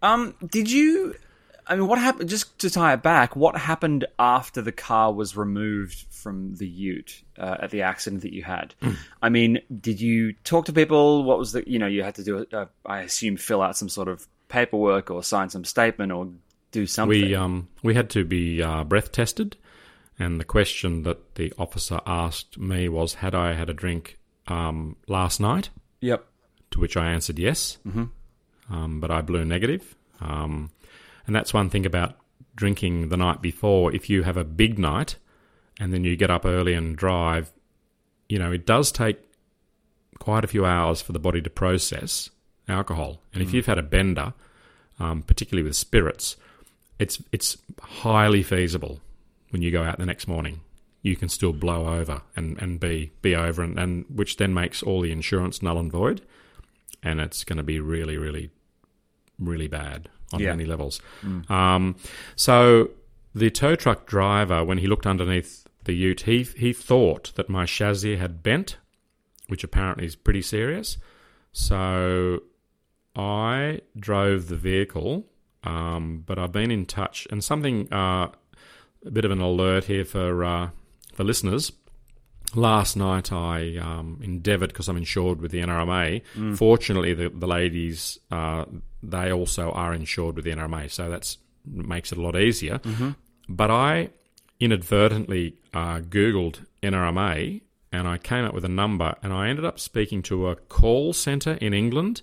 Um, 0.00 0.34
did 0.50 0.70
you? 0.70 1.14
I 1.66 1.76
mean, 1.76 1.86
what 1.86 1.98
happened? 1.98 2.28
Just 2.28 2.58
to 2.60 2.70
tie 2.70 2.94
it 2.94 3.02
back, 3.02 3.36
what 3.36 3.56
happened 3.56 4.06
after 4.18 4.62
the 4.62 4.72
car 4.72 5.12
was 5.12 5.36
removed 5.36 6.06
from 6.10 6.56
the 6.56 6.66
Ute 6.66 7.22
uh, 7.38 7.56
at 7.60 7.70
the 7.70 7.82
accident 7.82 8.22
that 8.22 8.32
you 8.32 8.42
had? 8.42 8.74
I 9.22 9.28
mean, 9.28 9.60
did 9.80 10.00
you 10.00 10.32
talk 10.44 10.66
to 10.66 10.72
people? 10.72 11.24
What 11.24 11.38
was 11.38 11.52
the? 11.52 11.68
You 11.68 11.78
know, 11.78 11.86
you 11.86 12.02
had 12.02 12.16
to 12.16 12.24
do. 12.24 12.46
Uh, 12.52 12.66
I 12.84 13.00
assume 13.00 13.36
fill 13.36 13.62
out 13.62 13.76
some 13.76 13.88
sort 13.88 14.08
of 14.08 14.26
paperwork 14.48 15.10
or 15.10 15.22
sign 15.22 15.48
some 15.50 15.64
statement 15.64 16.12
or 16.12 16.28
do 16.72 16.86
something. 16.86 17.20
We 17.20 17.34
um 17.34 17.68
we 17.82 17.94
had 17.94 18.10
to 18.10 18.24
be 18.24 18.62
uh, 18.62 18.84
breath 18.84 19.12
tested, 19.12 19.56
and 20.18 20.40
the 20.40 20.44
question 20.44 21.04
that 21.04 21.36
the 21.36 21.52
officer 21.58 22.00
asked 22.06 22.58
me 22.58 22.88
was, 22.88 23.14
"Had 23.14 23.34
I 23.34 23.54
had 23.54 23.70
a 23.70 23.74
drink 23.74 24.18
um, 24.48 24.96
last 25.06 25.40
night?" 25.40 25.70
yep. 26.00 26.26
To 26.72 26.80
which 26.80 26.96
I 26.96 27.10
answered 27.10 27.38
yes, 27.38 27.76
mm-hmm. 27.86 28.04
um, 28.74 29.00
but 29.00 29.10
I 29.10 29.20
blew 29.20 29.44
negative. 29.44 29.94
Um, 30.20 30.70
and 31.26 31.34
that's 31.34 31.54
one 31.54 31.70
thing 31.70 31.86
about 31.86 32.16
drinking 32.54 33.08
the 33.08 33.16
night 33.16 33.40
before. 33.40 33.94
If 33.94 34.10
you 34.10 34.22
have 34.22 34.36
a 34.36 34.44
big 34.44 34.78
night 34.78 35.16
and 35.80 35.92
then 35.92 36.04
you 36.04 36.16
get 36.16 36.30
up 36.30 36.44
early 36.44 36.74
and 36.74 36.96
drive, 36.96 37.52
you 38.28 38.38
know 38.38 38.52
it 38.52 38.66
does 38.66 38.92
take 38.92 39.18
quite 40.18 40.44
a 40.44 40.48
few 40.48 40.64
hours 40.64 41.00
for 41.00 41.12
the 41.12 41.18
body 41.18 41.42
to 41.42 41.50
process 41.50 42.30
alcohol. 42.68 43.20
And 43.32 43.42
if 43.42 43.52
you've 43.52 43.66
had 43.66 43.78
a 43.78 43.82
bender, 43.82 44.34
um, 45.00 45.22
particularly 45.22 45.66
with 45.66 45.76
spirits, 45.76 46.36
it's 46.98 47.22
it's 47.32 47.58
highly 47.80 48.42
feasible 48.42 49.00
when 49.50 49.62
you 49.62 49.70
go 49.70 49.82
out 49.82 49.98
the 49.98 50.06
next 50.06 50.28
morning. 50.28 50.60
You 51.02 51.16
can 51.16 51.28
still 51.28 51.52
blow 51.52 51.98
over 51.98 52.22
and, 52.36 52.56
and 52.62 52.78
be 52.78 53.10
be 53.22 53.34
over, 53.34 53.62
and, 53.62 53.78
and 53.78 54.04
which 54.08 54.36
then 54.36 54.54
makes 54.54 54.82
all 54.82 55.00
the 55.00 55.10
insurance 55.10 55.60
null 55.60 55.78
and 55.78 55.90
void, 55.90 56.22
and 57.02 57.20
it's 57.20 57.42
going 57.42 57.56
to 57.56 57.64
be 57.64 57.80
really, 57.80 58.16
really, 58.16 58.50
really 59.38 59.66
bad 59.66 60.08
on 60.32 60.40
Yeah. 60.40 60.50
many 60.50 60.64
levels. 60.64 61.00
Um, 61.48 61.96
so 62.36 62.90
the 63.34 63.50
tow 63.50 63.74
truck 63.76 64.06
driver, 64.06 64.64
when 64.64 64.78
he 64.78 64.86
looked 64.86 65.06
underneath 65.06 65.66
the 65.84 65.94
Ute, 65.94 66.22
he 66.22 66.42
he 66.42 66.72
thought 66.72 67.32
that 67.36 67.48
my 67.48 67.64
chassis 67.66 68.16
had 68.16 68.42
bent, 68.42 68.76
which 69.48 69.64
apparently 69.64 70.06
is 70.06 70.16
pretty 70.16 70.42
serious. 70.42 70.96
So 71.52 72.42
I 73.16 73.80
drove 73.98 74.48
the 74.48 74.56
vehicle, 74.56 75.26
um, 75.64 76.22
but 76.26 76.38
I've 76.38 76.52
been 76.52 76.70
in 76.70 76.86
touch, 76.86 77.26
and 77.30 77.42
something 77.44 77.92
uh, 77.92 78.28
a 79.04 79.10
bit 79.10 79.24
of 79.24 79.30
an 79.30 79.40
alert 79.40 79.84
here 79.84 80.04
for 80.04 80.44
uh, 80.44 80.70
for 81.14 81.24
listeners. 81.24 81.72
Last 82.54 82.96
night 82.96 83.32
I 83.32 83.76
um, 83.78 84.20
endeavoured 84.22 84.70
because 84.70 84.88
I'm 84.88 84.96
insured 84.98 85.40
with 85.40 85.50
the 85.52 85.60
NRMA. 85.60 86.22
Fortunately, 86.56 87.14
the 87.14 87.28
the 87.30 87.46
ladies 87.46 88.18
uh, 88.30 88.64
they 89.02 89.32
also 89.32 89.70
are 89.72 89.92
insured 89.94 90.36
with 90.36 90.44
the 90.44 90.52
NRMA, 90.52 90.90
so 90.90 91.10
that 91.10 91.36
makes 91.66 92.12
it 92.12 92.18
a 92.18 92.22
lot 92.22 92.36
easier. 92.36 92.80
But 93.48 93.70
I 93.70 94.10
inadvertently 94.60 95.56
uh, 95.74 96.00
googled 96.00 96.64
NRMA 96.82 97.62
and 97.92 98.08
I 98.08 98.16
came 98.16 98.44
up 98.44 98.54
with 98.54 98.64
a 98.64 98.68
number, 98.68 99.14
and 99.22 99.32
I 99.32 99.48
ended 99.48 99.66
up 99.66 99.78
speaking 99.78 100.22
to 100.22 100.48
a 100.48 100.56
call 100.56 101.12
centre 101.12 101.54
in 101.60 101.74
England. 101.74 102.22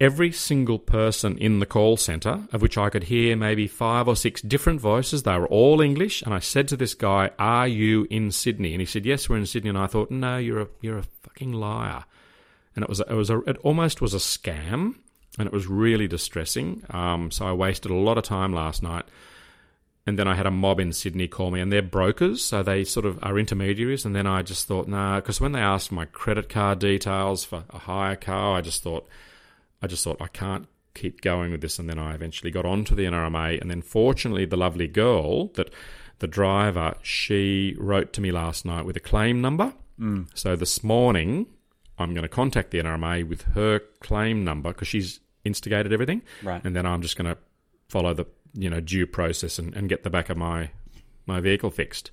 Every 0.00 0.30
single 0.32 0.78
person 0.78 1.36
in 1.36 1.58
the 1.58 1.66
call 1.66 1.96
centre, 1.96 2.44
of 2.52 2.62
which 2.62 2.78
I 2.78 2.88
could 2.88 3.04
hear 3.04 3.36
maybe 3.36 3.66
five 3.66 4.08
or 4.08 4.16
six 4.16 4.40
different 4.40 4.80
voices, 4.80 5.24
they 5.24 5.36
were 5.36 5.48
all 5.48 5.80
English. 5.80 6.22
And 6.22 6.32
I 6.32 6.38
said 6.38 6.68
to 6.68 6.76
this 6.76 6.94
guy, 6.94 7.32
"Are 7.38 7.68
you 7.68 8.06
in 8.08 8.30
Sydney?" 8.30 8.72
And 8.72 8.80
he 8.80 8.86
said, 8.86 9.04
"Yes, 9.04 9.28
we're 9.28 9.36
in 9.36 9.46
Sydney." 9.46 9.68
And 9.68 9.78
I 9.78 9.88
thought, 9.88 10.10
"No, 10.10 10.38
you're 10.38 10.62
a 10.62 10.68
you're 10.80 10.98
a 10.98 11.02
fucking 11.02 11.52
liar." 11.52 12.04
And 12.74 12.84
it 12.84 12.88
was 12.88 13.00
it 13.00 13.10
was 13.10 13.30
a, 13.30 13.40
it 13.40 13.58
almost 13.58 14.00
was 14.00 14.14
a 14.14 14.18
scam, 14.18 14.94
and 15.38 15.46
it 15.46 15.52
was 15.52 15.66
really 15.66 16.08
distressing. 16.08 16.82
Um, 16.90 17.30
so 17.30 17.46
I 17.46 17.52
wasted 17.52 17.90
a 17.90 17.94
lot 17.96 18.18
of 18.18 18.24
time 18.24 18.52
last 18.52 18.82
night 18.82 19.04
and 20.06 20.18
then 20.18 20.26
I 20.26 20.34
had 20.34 20.46
a 20.46 20.50
mob 20.50 20.80
in 20.80 20.92
Sydney 20.92 21.28
call 21.28 21.50
me, 21.50 21.60
and 21.60 21.70
they're 21.70 21.82
brokers, 21.82 22.42
so 22.42 22.62
they 22.62 22.84
sort 22.84 23.04
of 23.04 23.18
are 23.22 23.38
intermediaries. 23.38 24.04
And 24.04 24.16
then 24.16 24.26
I 24.26 24.42
just 24.42 24.66
thought, 24.66 24.88
nah, 24.88 25.16
because 25.20 25.40
when 25.40 25.52
they 25.52 25.60
asked 25.60 25.92
my 25.92 26.06
credit 26.06 26.48
card 26.48 26.78
details 26.78 27.44
for 27.44 27.64
a 27.70 27.78
hire 27.78 28.16
car, 28.16 28.56
I 28.56 28.60
just 28.60 28.82
thought, 28.82 29.06
I 29.82 29.86
just 29.86 30.02
thought 30.02 30.20
I 30.20 30.28
can't 30.28 30.66
keep 30.94 31.20
going 31.20 31.52
with 31.52 31.60
this. 31.60 31.78
And 31.78 31.88
then 31.88 31.98
I 31.98 32.14
eventually 32.14 32.50
got 32.50 32.64
onto 32.64 32.94
the 32.94 33.04
NRMA, 33.04 33.60
and 33.60 33.70
then 33.70 33.82
fortunately, 33.82 34.46
the 34.46 34.56
lovely 34.56 34.88
girl 34.88 35.48
that 35.54 35.70
the 36.18 36.26
driver 36.26 36.94
she 37.02 37.76
wrote 37.78 38.12
to 38.14 38.20
me 38.20 38.32
last 38.32 38.64
night 38.64 38.86
with 38.86 38.96
a 38.96 39.00
claim 39.00 39.40
number. 39.40 39.74
Mm. 39.98 40.28
So 40.34 40.56
this 40.56 40.82
morning, 40.82 41.46
I'm 42.00 42.14
going 42.14 42.22
to 42.22 42.28
contact 42.28 42.70
the 42.70 42.78
NRMA 42.78 43.28
with 43.28 43.42
her 43.54 43.80
claim 44.00 44.42
number 44.44 44.70
because 44.72 44.88
she's 44.88 45.20
instigated 45.44 45.92
everything, 45.92 46.22
Right. 46.42 46.62
and 46.64 46.74
then 46.74 46.86
I'm 46.86 47.02
just 47.02 47.16
going 47.16 47.32
to 47.32 47.40
follow 47.88 48.14
the 48.14 48.26
you 48.54 48.68
know 48.70 48.80
due 48.80 49.06
process 49.06 49.58
and, 49.58 49.74
and 49.76 49.88
get 49.88 50.02
the 50.02 50.10
back 50.10 50.28
of 50.30 50.36
my 50.36 50.70
my 51.26 51.40
vehicle 51.40 51.70
fixed. 51.70 52.10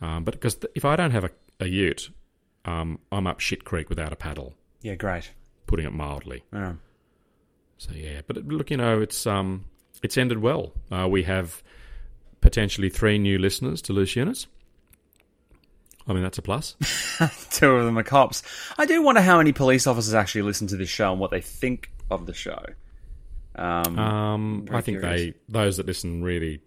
Um, 0.00 0.24
but 0.24 0.34
because 0.34 0.58
if 0.74 0.84
I 0.84 0.96
don't 0.96 1.12
have 1.12 1.24
a, 1.24 1.30
a 1.60 1.66
ute, 1.68 2.10
um, 2.64 2.98
I'm 3.12 3.26
up 3.26 3.40
shit 3.40 3.64
creek 3.64 3.88
without 3.88 4.12
a 4.12 4.16
paddle, 4.16 4.54
Yeah, 4.82 4.94
great. 4.96 5.30
putting 5.66 5.86
it 5.86 5.92
mildly. 5.92 6.42
Yeah. 6.52 6.74
So 7.78 7.92
yeah, 7.94 8.20
but 8.26 8.36
look, 8.46 8.70
you 8.70 8.76
know, 8.76 9.00
it's 9.00 9.26
um, 9.26 9.66
it's 10.02 10.16
ended 10.18 10.38
well. 10.38 10.72
Uh, 10.90 11.06
we 11.08 11.22
have 11.24 11.62
potentially 12.40 12.88
three 12.90 13.18
new 13.18 13.38
listeners 13.38 13.80
to 13.82 13.92
loose 13.92 14.16
units. 14.16 14.46
I 16.08 16.12
mean, 16.12 16.22
that's 16.22 16.38
a 16.38 16.42
plus. 16.42 16.76
Two 17.50 17.70
of 17.70 17.84
them 17.84 17.98
are 17.98 18.02
cops. 18.04 18.42
I 18.78 18.86
do 18.86 19.02
wonder 19.02 19.20
how 19.20 19.38
many 19.38 19.52
police 19.52 19.86
officers 19.86 20.14
actually 20.14 20.42
listen 20.42 20.66
to 20.68 20.76
this 20.76 20.88
show 20.88 21.10
and 21.10 21.20
what 21.20 21.30
they 21.32 21.40
think 21.40 21.90
of 22.10 22.26
the 22.26 22.34
show. 22.34 22.64
Um, 23.56 23.98
Um, 23.98 24.68
I 24.70 24.80
think 24.82 25.00
curious. 25.00 25.20
they 25.20 25.34
those 25.48 25.76
that 25.78 25.86
listen 25.86 26.22
really, 26.22 26.60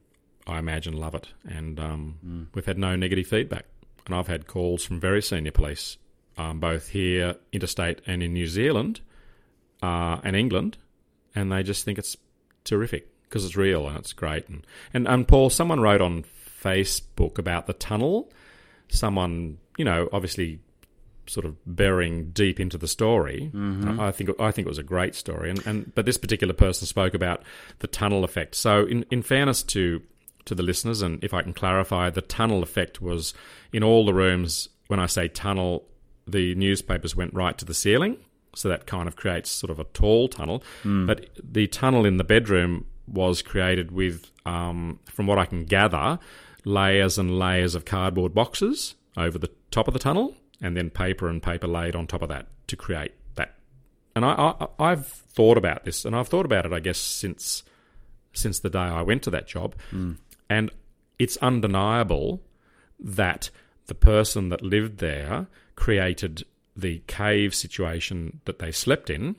I 0.48 0.58
imagine, 0.60 0.94
love 0.98 1.16
it, 1.16 1.30
and 1.48 1.80
um, 1.80 2.18
Hmm. 2.22 2.44
we've 2.54 2.66
had 2.66 2.78
no 2.78 2.96
negative 2.96 3.28
feedback. 3.28 3.66
And 4.08 4.16
I've 4.16 4.28
had 4.28 4.48
calls 4.48 4.84
from 4.84 5.00
very 5.00 5.22
senior 5.22 5.52
police, 5.52 5.98
um, 6.38 6.60
both 6.60 6.88
here, 6.90 7.36
interstate, 7.52 8.02
and 8.08 8.24
in 8.24 8.34
New 8.34 8.48
Zealand, 8.48 9.02
uh, 9.84 10.18
and 10.24 10.36
England, 10.36 10.78
and 11.36 11.52
they 11.52 11.62
just 11.62 11.86
think 11.86 12.00
it's 12.00 12.18
terrific 12.64 13.08
because 13.24 13.46
it's 13.46 13.56
real 13.56 13.88
and 13.88 13.98
it's 14.00 14.14
great. 14.14 14.50
And 14.50 14.66
and 14.94 15.08
and 15.08 15.28
Paul, 15.28 15.50
someone 15.52 15.80
wrote 15.80 16.02
on 16.02 16.24
Facebook 16.64 17.38
about 17.38 17.68
the 17.68 17.74
tunnel. 17.74 18.32
Someone, 18.90 19.58
you 19.78 19.86
know, 19.86 20.10
obviously 20.12 20.60
sort 21.28 21.46
of 21.46 21.56
bearing 21.66 22.32
deep 22.32 22.60
into 22.60 22.78
the 22.78 22.88
story. 22.88 23.52
I 24.02 24.12
think 24.12 24.30
I 24.40 24.52
think 24.52 24.66
it 24.66 24.70
was 24.70 24.80
a 24.80 24.84
great 24.84 25.16
story, 25.16 25.50
and, 25.50 25.66
and 25.66 25.96
but 25.96 26.06
this 26.06 26.18
particular 26.18 26.54
person 26.54 26.88
spoke 26.88 27.14
about 27.14 27.44
the 27.80 27.88
tunnel 27.88 28.24
effect. 28.24 28.56
So, 28.56 28.86
in, 28.86 29.06
in 29.12 29.22
fairness 29.22 29.64
to 29.64 30.02
to 30.46 30.56
the 30.56 30.64
listeners, 30.64 31.02
and 31.02 31.24
if 31.24 31.34
I 31.34 31.44
can 31.44 31.54
clarify, 31.54 32.10
the 32.10 32.22
tunnel 32.22 32.64
effect 32.64 33.02
was 33.02 33.34
in 33.72 33.84
all 33.84 34.06
the 34.06 34.14
rooms. 34.14 34.70
When 34.88 35.00
I 35.00 35.06
say 35.06 35.28
tunnel, 35.28 35.86
the 36.28 36.56
newspapers 36.56 37.16
went 37.16 37.34
right 37.36 37.56
to 37.60 37.66
the 37.66 37.76
ceiling, 37.76 38.18
so 38.56 38.68
that 38.70 38.88
kind 38.88 39.08
of 39.08 39.16
creates 39.16 39.52
sort 39.52 39.70
of 39.70 39.80
a 39.80 39.84
tall 39.84 40.28
tunnel. 40.28 40.64
But 41.06 41.30
the 41.44 41.68
tunnel 41.68 42.06
in 42.06 42.18
the 42.18 42.24
bedroom 42.24 42.86
was 43.06 43.42
created 43.44 43.92
with, 43.92 44.32
um, 44.46 45.00
from 45.06 45.28
what 45.28 45.38
I 45.38 45.46
can 45.46 45.66
gather, 45.66 46.18
layers 46.70 47.18
and 47.18 47.38
layers 47.38 47.76
of 47.76 47.86
cardboard 47.86 48.34
boxes 48.34 48.96
over 49.18 49.38
the 49.38 49.50
top 49.72 49.88
of 49.88 49.94
the 49.94 50.00
tunnel, 50.00 50.36
and 50.62 50.78
then 50.78 50.90
paper 50.90 51.28
and 51.28 51.42
paper 51.42 51.68
laid 51.68 51.96
on 51.96 52.08
top 52.08 52.22
of 52.22 52.30
that 52.30 52.48
to 52.68 52.76
create 52.76 53.14
that. 53.36 53.56
And 54.16 54.24
I, 54.24 54.56
I, 54.60 54.68
I've 54.80 55.08
thought 55.08 55.58
about 55.58 55.84
this, 55.84 56.06
and 56.06 56.16
I've 56.16 56.28
thought 56.28 56.46
about 56.46 56.66
it, 56.66 56.74
I 56.74 56.80
guess, 56.80 56.98
since 56.98 57.64
since 58.32 58.60
the 58.60 58.70
day 58.70 58.80
I 58.80 59.02
went 59.02 59.24
to 59.24 59.32
that 59.32 59.48
job, 59.48 59.76
hmm. 59.90 60.14
and 60.50 60.72
it's 61.18 61.38
undeniable 61.38 62.42
that 63.00 63.50
the 63.88 63.96
person 63.96 64.50
that 64.50 64.62
lived 64.62 65.00
there 65.00 65.48
created 65.76 66.46
the 66.76 67.02
cave 67.08 67.56
situation 67.56 68.40
that 68.46 68.60
they 68.60 68.72
slept 68.72 69.10
in 69.10 69.36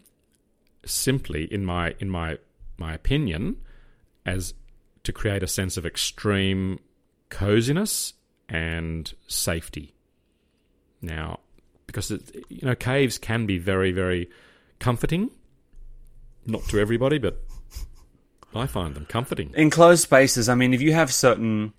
simply 0.84 1.44
in 1.44 1.64
my 1.64 1.94
in 1.98 2.10
my 2.10 2.38
my 2.76 2.92
opinion 2.92 3.56
as 4.26 4.54
to 5.04 5.12
create 5.12 5.42
a 5.42 5.46
sense 5.46 5.76
of 5.76 5.86
extreme 5.86 6.78
coziness 7.30 8.12
and 8.48 9.14
safety 9.26 9.94
now 11.00 11.38
because 11.86 12.10
it, 12.10 12.44
you 12.48 12.66
know 12.66 12.74
caves 12.74 13.16
can 13.18 13.46
be 13.46 13.58
very 13.58 13.92
very 13.92 14.28
comforting 14.78 15.30
not 16.46 16.62
to 16.64 16.78
everybody 16.78 17.18
but 17.18 17.40
i 18.54 18.66
find 18.66 18.94
them 18.94 19.06
comforting 19.06 19.52
enclosed 19.54 20.02
spaces. 20.02 20.48
I 20.48 20.54
mean, 20.54 20.74
if 20.74 20.80
you 20.80 20.92
have 20.92 21.12
certain, 21.12 21.72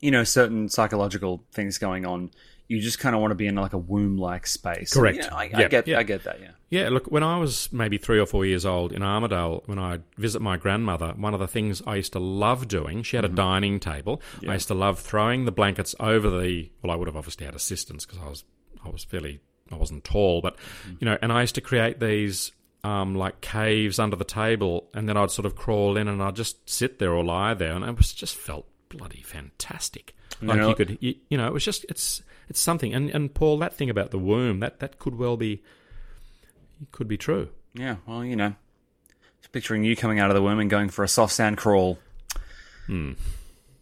you 0.00 0.10
know, 0.10 0.24
certain 0.24 0.68
psychological 0.68 1.42
things 1.52 1.78
going 1.78 2.04
on, 2.04 2.30
you 2.70 2.80
just 2.80 3.00
kind 3.00 3.16
of 3.16 3.20
want 3.20 3.32
to 3.32 3.34
be 3.34 3.48
in 3.48 3.56
like 3.56 3.72
a 3.72 3.78
womb-like 3.78 4.46
space. 4.46 4.92
Correct. 4.92 5.16
You 5.16 5.22
know, 5.28 5.36
I, 5.36 5.50
I 5.52 5.66
get, 5.66 5.88
yeah. 5.88 5.98
I 5.98 6.04
get 6.04 6.22
that. 6.22 6.40
Yeah. 6.40 6.50
Yeah, 6.68 6.88
look, 6.88 7.06
when 7.06 7.24
I 7.24 7.36
was 7.36 7.72
maybe 7.72 7.98
three 7.98 8.20
or 8.20 8.26
four 8.26 8.46
years 8.46 8.64
old 8.64 8.92
in 8.92 9.02
Armadale, 9.02 9.64
when 9.66 9.80
I 9.80 9.98
visit 10.16 10.40
my 10.40 10.56
grandmother, 10.56 11.14
one 11.16 11.34
of 11.34 11.40
the 11.40 11.48
things 11.48 11.82
I 11.84 11.96
used 11.96 12.12
to 12.12 12.20
love 12.20 12.68
doing, 12.68 13.02
she 13.02 13.16
had 13.16 13.24
a 13.24 13.28
dining 13.28 13.80
table. 13.80 14.22
I 14.48 14.52
used 14.52 14.68
to 14.68 14.74
love 14.74 15.00
throwing 15.00 15.46
the 15.46 15.52
blankets 15.52 15.96
over 15.98 16.30
the. 16.30 16.70
Well, 16.80 16.92
I 16.92 16.94
would 16.94 17.08
have 17.08 17.16
obviously 17.16 17.44
had 17.44 17.56
assistance 17.56 18.06
because 18.06 18.22
I 18.22 18.28
was 18.28 18.44
I 18.84 18.88
was 18.88 19.02
fairly 19.02 19.40
I 19.72 19.74
wasn't 19.74 20.04
tall, 20.04 20.40
but 20.40 20.54
you 21.00 21.06
know, 21.06 21.18
and 21.20 21.32
I 21.32 21.40
used 21.40 21.56
to 21.56 21.60
create 21.60 21.98
these 21.98 22.52
um, 22.84 23.16
like 23.16 23.40
caves 23.40 23.98
under 23.98 24.14
the 24.14 24.24
table, 24.24 24.88
and 24.94 25.08
then 25.08 25.16
I'd 25.16 25.32
sort 25.32 25.46
of 25.46 25.56
crawl 25.56 25.96
in 25.96 26.06
and 26.06 26.22
I'd 26.22 26.36
just 26.36 26.70
sit 26.70 27.00
there 27.00 27.12
or 27.12 27.24
lie 27.24 27.54
there, 27.54 27.72
and 27.72 27.84
it 27.84 27.96
was 27.96 28.12
just 28.12 28.36
felt 28.36 28.66
bloody 28.90 29.22
fantastic. 29.22 30.14
Like 30.40 30.58
know- 30.58 30.68
you 30.68 30.74
could, 30.76 30.98
you, 31.00 31.14
you 31.28 31.36
know, 31.36 31.48
it 31.48 31.52
was 31.52 31.64
just 31.64 31.84
it's 31.88 32.22
it's 32.50 32.60
something. 32.60 32.92
And 32.92 33.08
and 33.10 33.32
Paul, 33.32 33.58
that 33.58 33.74
thing 33.74 33.88
about 33.88 34.10
the 34.10 34.18
womb, 34.18 34.60
that 34.60 34.80
that 34.80 34.98
could 34.98 35.16
well 35.16 35.38
be 35.38 35.62
it 36.82 36.92
could 36.92 37.08
be 37.08 37.16
true. 37.16 37.48
Yeah. 37.72 37.96
Well, 38.06 38.24
you 38.24 38.36
know, 38.36 38.54
just 39.40 39.52
picturing 39.52 39.84
you 39.84 39.96
coming 39.96 40.18
out 40.18 40.30
of 40.30 40.34
the 40.34 40.42
womb 40.42 40.58
and 40.58 40.68
going 40.68 40.90
for 40.90 41.04
a 41.04 41.08
soft 41.08 41.32
sand 41.32 41.56
crawl. 41.56 41.98
Hmm. 42.86 43.12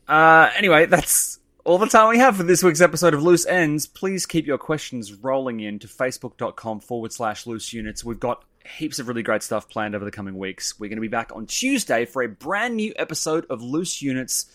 Uh, 0.06 0.50
anyway, 0.56 0.86
that's 0.86 1.38
all 1.64 1.78
the 1.78 1.86
time 1.86 2.08
we 2.08 2.18
have 2.18 2.36
for 2.36 2.42
this 2.42 2.62
week's 2.62 2.80
episode 2.80 3.14
of 3.14 3.22
Loose 3.22 3.46
Units. 3.46 3.86
Please 3.86 4.26
keep 4.26 4.46
your 4.46 4.58
questions 4.58 5.12
rolling 5.12 5.60
in 5.60 5.78
to 5.80 5.86
facebook.com 5.86 6.80
forward 6.80 7.12
slash 7.12 7.46
loose 7.46 7.72
units. 7.72 8.04
We've 8.04 8.20
got 8.20 8.44
heaps 8.76 8.98
of 8.98 9.08
really 9.08 9.22
great 9.22 9.42
stuff 9.42 9.68
planned 9.68 9.94
over 9.94 10.04
the 10.04 10.10
coming 10.10 10.36
weeks. 10.36 10.78
We're 10.78 10.88
going 10.88 10.96
to 10.96 11.02
be 11.02 11.08
back 11.08 11.30
on 11.34 11.46
Tuesday 11.46 12.04
for 12.04 12.22
a 12.22 12.28
brand 12.28 12.76
new 12.76 12.92
episode 12.96 13.46
of 13.50 13.62
Loose 13.62 14.02
Units. 14.02 14.46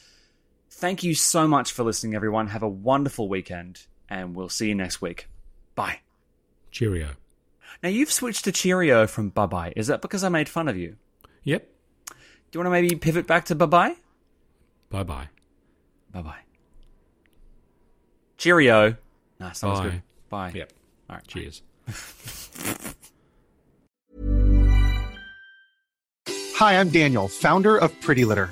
Thank 0.70 1.04
you 1.04 1.14
so 1.14 1.48
much 1.48 1.72
for 1.72 1.84
listening, 1.84 2.16
everyone. 2.16 2.48
Have 2.48 2.64
a 2.64 2.70
wonderful 2.70 3.30
weekend, 3.30 3.86
and 4.14 4.36
we'll 4.36 4.50
see 4.50 4.68
you 4.68 4.76
next 4.76 5.02
week. 5.02 5.28
Bye. 5.74 6.00
Cheerio. 6.70 7.10
Now, 7.82 7.90
you've 7.90 8.12
switched 8.12 8.46
to 8.46 8.52
Cheerio 8.52 9.08
from 9.08 9.30
bye 9.30 9.48
bye. 9.48 9.74
Is 9.76 9.88
that 9.88 10.02
because 10.02 10.24
I 10.24 10.30
made 10.30 10.48
fun 10.48 10.68
of 10.68 10.78
you? 10.78 10.96
Yep. 11.44 11.68
Do 12.08 12.14
you 12.54 12.60
want 12.60 12.68
to 12.68 12.72
maybe 12.82 12.96
pivot 12.96 13.26
back 13.26 13.46
to 13.46 13.56
bye 13.56 13.66
bye? 13.66 13.96
Bye 14.90 15.04
bye. 15.04 15.30
Bye 16.12 16.22
bye. 16.22 16.40
Cheerio. 18.38 18.96
Nah, 19.40 19.52
sounds 19.54 19.80
Bye. 19.80 19.86
good. 19.90 20.02
Bye. 20.30 20.52
Yep. 20.54 20.74
All 21.10 21.16
right. 21.16 21.28
Cheers. 21.28 21.64
Hi, 26.58 26.80
I'm 26.80 26.90
Daniel, 26.90 27.28
founder 27.28 27.78
of 27.78 28.00
Pretty 28.02 28.26
Litter. 28.26 28.52